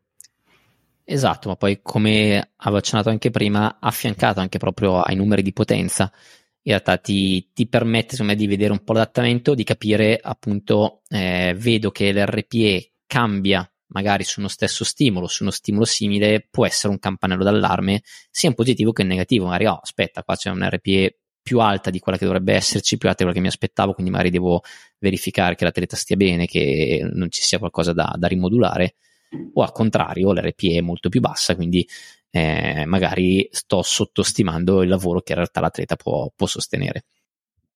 Esatto, 1.05 1.49
ma 1.49 1.57
poi 1.57 1.81
come 1.83 2.53
avevo 2.57 2.79
accennato 2.79 3.11
anche 3.11 3.31
prima, 3.31 3.79
affiancato 3.81 4.39
anche 4.39 4.59
proprio 4.59 5.01
ai 5.01 5.17
numeri 5.17 5.43
di 5.43 5.53
potenza, 5.53 6.11
in 6.63 6.73
realtà 6.73 6.97
ti, 6.97 7.51
ti 7.53 7.67
permette 7.67 8.23
me 8.23 8.37
di 8.37 8.47
vedere 8.47 8.73
un 8.73 8.85
po' 8.85 8.93
l'adattamento, 8.93 9.55
di 9.55 9.65
capire 9.65 10.19
appunto, 10.23 11.03
eh, 11.09 11.55
vedo 11.59 11.91
che 11.91 12.13
l'RPE 12.13 12.93
cambia 13.07 13.69
magari 13.93 14.25
su 14.25 14.41
uno 14.41 14.49
stesso 14.49 14.85
stimolo, 14.85 15.27
su 15.27 15.43
uno 15.43 15.53
stimolo 15.53 15.85
simile, 15.85 16.47
può 16.51 16.67
essere 16.67 16.93
un 16.93 16.99
campanello 16.99 17.45
d'allarme 17.45 18.03
sia 18.31 18.49
in 18.49 18.55
positivo 18.55 18.93
che 18.93 19.03
in 19.03 19.09
negativo. 19.09 19.47
Magari, 19.47 19.67
oh, 19.67 19.79
aspetta, 19.83 20.23
qua 20.23 20.37
c'è 20.37 20.51
un 20.51 20.67
RPE 20.69 21.19
più 21.43 21.61
alta 21.61 21.91
di 21.91 21.99
quella 21.99 22.19
che 22.19 22.25
dovrebbe 22.25 22.55
esserci, 22.55 22.97
più 22.97 23.09
alta 23.09 23.25
di 23.25 23.31
quella 23.31 23.35
che 23.35 23.41
mi 23.41 23.53
aspettavo, 23.53 23.95
quindi 23.95 24.13
magari 24.13 24.31
devo 24.31 24.63
verificare 24.99 25.55
che 25.57 25.65
l'atleta 25.65 25.97
stia 25.97 26.17
bene, 26.17 26.47
che 26.47 27.09
non 27.13 27.31
ci 27.31 27.43
sia 27.43 27.59
qualcosa 27.59 27.93
da, 27.93 28.15
da 28.17 28.29
rimodulare, 28.29 28.95
o 29.55 29.63
al 29.63 29.73
contrario 29.73 30.33
l'RPE 30.33 30.79
è 30.79 30.81
molto 30.81 31.09
più 31.09 31.21
bassa, 31.21 31.57
quindi 31.57 31.87
eh, 32.31 32.85
magari 32.87 33.47
sto 33.51 33.83
sottostimando 33.83 34.83
il 34.83 34.89
lavoro 34.89 35.21
che 35.21 35.33
in 35.33 35.39
realtà 35.39 35.61
l'atleta 35.61 35.97
può, 35.97 36.31
può 36.35 36.47
sostenere. 36.47 37.05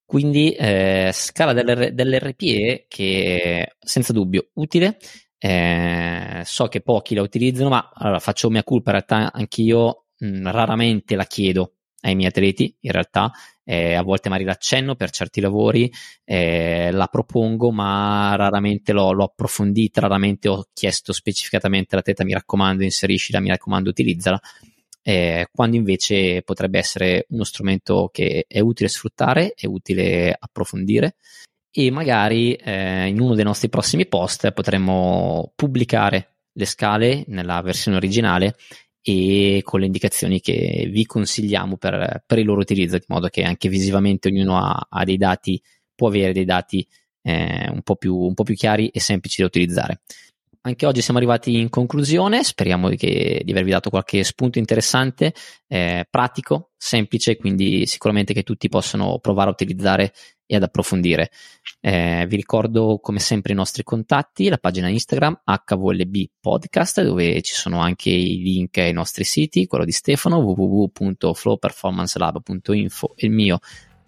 Quindi 0.05 0.53
eh, 0.53 1.11
scala 1.13 1.53
dell'R- 1.53 1.91
dell'RPE 1.91 2.87
che 2.89 3.75
senza 3.79 4.13
dubbio 4.13 4.51
utile, 4.55 4.99
eh, 5.47 6.43
so 6.45 6.67
che 6.67 6.81
pochi 6.81 7.15
la 7.15 7.23
utilizzano, 7.23 7.69
ma 7.69 7.93
allora 7.95 8.19
faccio 8.19 8.51
mia 8.51 8.65
colpa, 8.65 8.91
in 8.91 8.97
realtà 8.97 9.33
anch'io 9.33 10.07
mh, 10.19 10.51
raramente 10.51 11.15
la 11.15 11.25
chiedo 11.25 11.75
ai 12.01 12.17
miei 12.17 12.29
atleti, 12.29 12.77
in 12.81 12.91
realtà. 12.91 13.31
Eh, 13.63 13.95
a 13.95 14.03
volte 14.03 14.29
magari 14.29 14.47
l'accenno 14.47 14.97
per 14.97 15.11
certi 15.11 15.41
lavori, 15.41 15.93
eh, 16.25 16.91
la 16.91 17.07
propongo, 17.07 17.71
ma 17.71 18.35
raramente 18.35 18.93
l'ho, 18.93 19.13
l'ho, 19.13 19.25
approfondita, 19.25 20.01
raramente 20.01 20.49
ho 20.49 20.67
chiesto 20.73 21.13
specificatamente 21.13 21.95
all'atleta 21.95 22.25
mi 22.25 22.33
raccomando 22.33 22.83
inseriscila, 22.83 23.41
mi 23.41 23.49
raccomando 23.49 23.89
utilizzala, 23.89 24.41
eh, 25.03 25.49
quando 25.53 25.77
invece 25.77 26.43
potrebbe 26.43 26.79
essere 26.79 27.27
uno 27.31 27.45
strumento 27.45 28.09
che 28.13 28.47
è 28.49 28.59
utile 28.59 28.89
sfruttare, 28.89 29.53
è 29.55 29.67
utile 29.67 30.37
approfondire 30.37 31.17
e 31.79 31.91
magari 31.91 32.55
eh, 32.55 33.07
in 33.07 33.21
uno 33.21 33.35
dei 33.35 33.45
nostri 33.45 33.69
prossimi 33.69 34.07
post 34.07 34.51
potremmo 34.53 35.53
pubblicare 35.55 36.37
le 36.53 36.65
scale 36.65 37.25
nella 37.27 37.61
versione 37.61 37.99
originale 37.99 38.57
e 39.03 39.61
con 39.63 39.81
le 39.81 39.87
indicazioni 39.87 40.41
che 40.41 40.89
vi 40.91 41.05
consigliamo 41.05 41.77
per, 41.77 42.25
per 42.25 42.39
il 42.39 42.47
loro 42.47 42.61
utilizzo, 42.61 42.97
di 42.97 43.05
modo 43.09 43.29
che 43.29 43.43
anche 43.43 43.69
visivamente 43.69 44.29
ognuno 44.29 44.57
ha, 44.57 44.87
ha 44.89 45.05
dei 45.05 45.19
dati, 45.19 45.61
può 45.95 46.09
avere 46.09 46.33
dei 46.33 46.47
dati 46.47 46.87
eh, 47.21 47.69
un, 47.71 47.83
po 47.83 47.97
più, 47.97 48.17
un 48.17 48.33
po' 48.33 48.45
più 48.45 48.55
chiari 48.55 48.89
e 48.89 48.99
semplici 48.99 49.43
da 49.43 49.47
utilizzare. 49.49 50.01
Anche 50.63 50.87
oggi 50.87 51.03
siamo 51.03 51.19
arrivati 51.19 51.61
in 51.61 51.69
conclusione, 51.69 52.43
speriamo 52.43 52.89
che, 52.89 53.43
di 53.45 53.51
avervi 53.53 53.71
dato 53.71 53.91
qualche 53.91 54.25
spunto 54.25 54.59
interessante, 54.59 55.35
eh, 55.69 56.07
pratico, 56.11 56.73
semplice, 56.77 57.37
quindi 57.37 57.87
sicuramente 57.87 58.33
che 58.33 58.43
tutti 58.43 58.69
possono 58.69 59.19
provare 59.19 59.51
a 59.51 59.53
utilizzare 59.53 60.13
e 60.47 60.57
ad 60.57 60.63
approfondire. 60.63 61.31
Eh, 61.81 62.25
vi 62.29 62.37
ricordo 62.37 62.99
come 63.03 63.19
sempre 63.19 63.53
i 63.53 63.57
nostri 63.57 63.83
contatti, 63.83 64.49
la 64.49 64.59
pagina 64.59 64.89
Instagram 64.89 65.43
HVLB 65.45 66.17
Podcast 66.41 67.03
dove 67.03 67.43
ci 67.43 67.53
sono 67.53 67.81
anche 67.81 68.11
i 68.11 68.41
link 68.43 68.79
ai 68.79 68.93
nostri 68.93 69.25
siti, 69.25 69.67
quello 69.67 69.85
di 69.85 69.91
Stefano 69.93 70.39
www.flowperformancelab.info 70.39 73.15
e 73.17 73.27
il 73.27 73.33
mio 73.33 73.59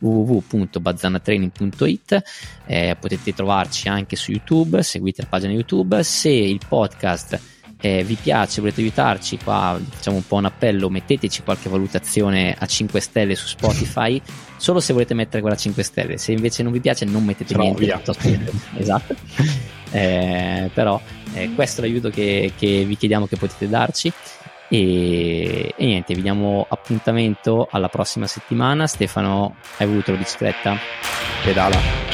www.bazzanatraining.it 0.01 2.23
eh, 2.67 2.97
potete 3.01 3.33
trovarci 3.33 3.89
anche 3.89 4.15
su 4.15 4.31
YouTube 4.31 4.81
seguite 4.85 5.23
la 5.23 5.29
pagina 5.29 5.53
YouTube 5.53 6.05
se 6.05 6.31
il 6.31 6.61
podcast 6.67 7.58
eh, 7.81 8.03
vi 8.03 8.17
piace, 8.21 8.61
volete 8.61 8.81
aiutarci? 8.81 9.39
Qua 9.43 9.79
facciamo 9.91 10.17
un 10.17 10.27
po' 10.27 10.37
un 10.37 10.47
appello 10.47 10.91
metteteci 10.91 11.43
qualche 11.43 11.69
valutazione 11.69 12.55
a 12.59 12.67
5 12.67 13.01
stelle 13.01 13.35
su 13.35 13.47
Spotify. 13.47 14.21
Solo 14.57 14.81
se 14.81 14.93
volete 14.93 15.15
mettere 15.15 15.41
quella 15.41 15.57
a 15.57 15.59
5 15.59 15.83
stelle. 15.83 16.19
Se 16.19 16.33
invece 16.33 16.63
non 16.63 16.73
vi 16.73 16.81
piace 16.81 17.05
non 17.05 17.25
mettete 17.25 17.53
Però 17.55 17.63
niente. 17.63 17.81
Esatto. 18.77 19.15
Eh, 19.91 20.71
però 20.75 21.01
eh, 21.33 21.55
questo 21.55 21.81
è 21.81 21.87
l'aiuto 21.87 22.11
che, 22.11 22.53
che 22.59 22.85
vi 22.85 22.97
chiediamo 22.97 23.27
che 23.27 23.37
potete 23.37 23.69
darci. 23.69 24.13
E, 24.71 25.75
e, 25.77 25.85
niente, 25.85 26.15
vi 26.15 26.23
diamo 26.23 26.67
appuntamento 26.69 27.69
alla 27.71 27.89
prossima 27.89 28.27
settimana. 28.27 28.87
Stefano, 28.87 29.57
hai 29.79 29.87
voluto 29.87 30.11
la 30.11 30.19
bicicletta? 30.19 30.77
Pedala. 31.45 32.08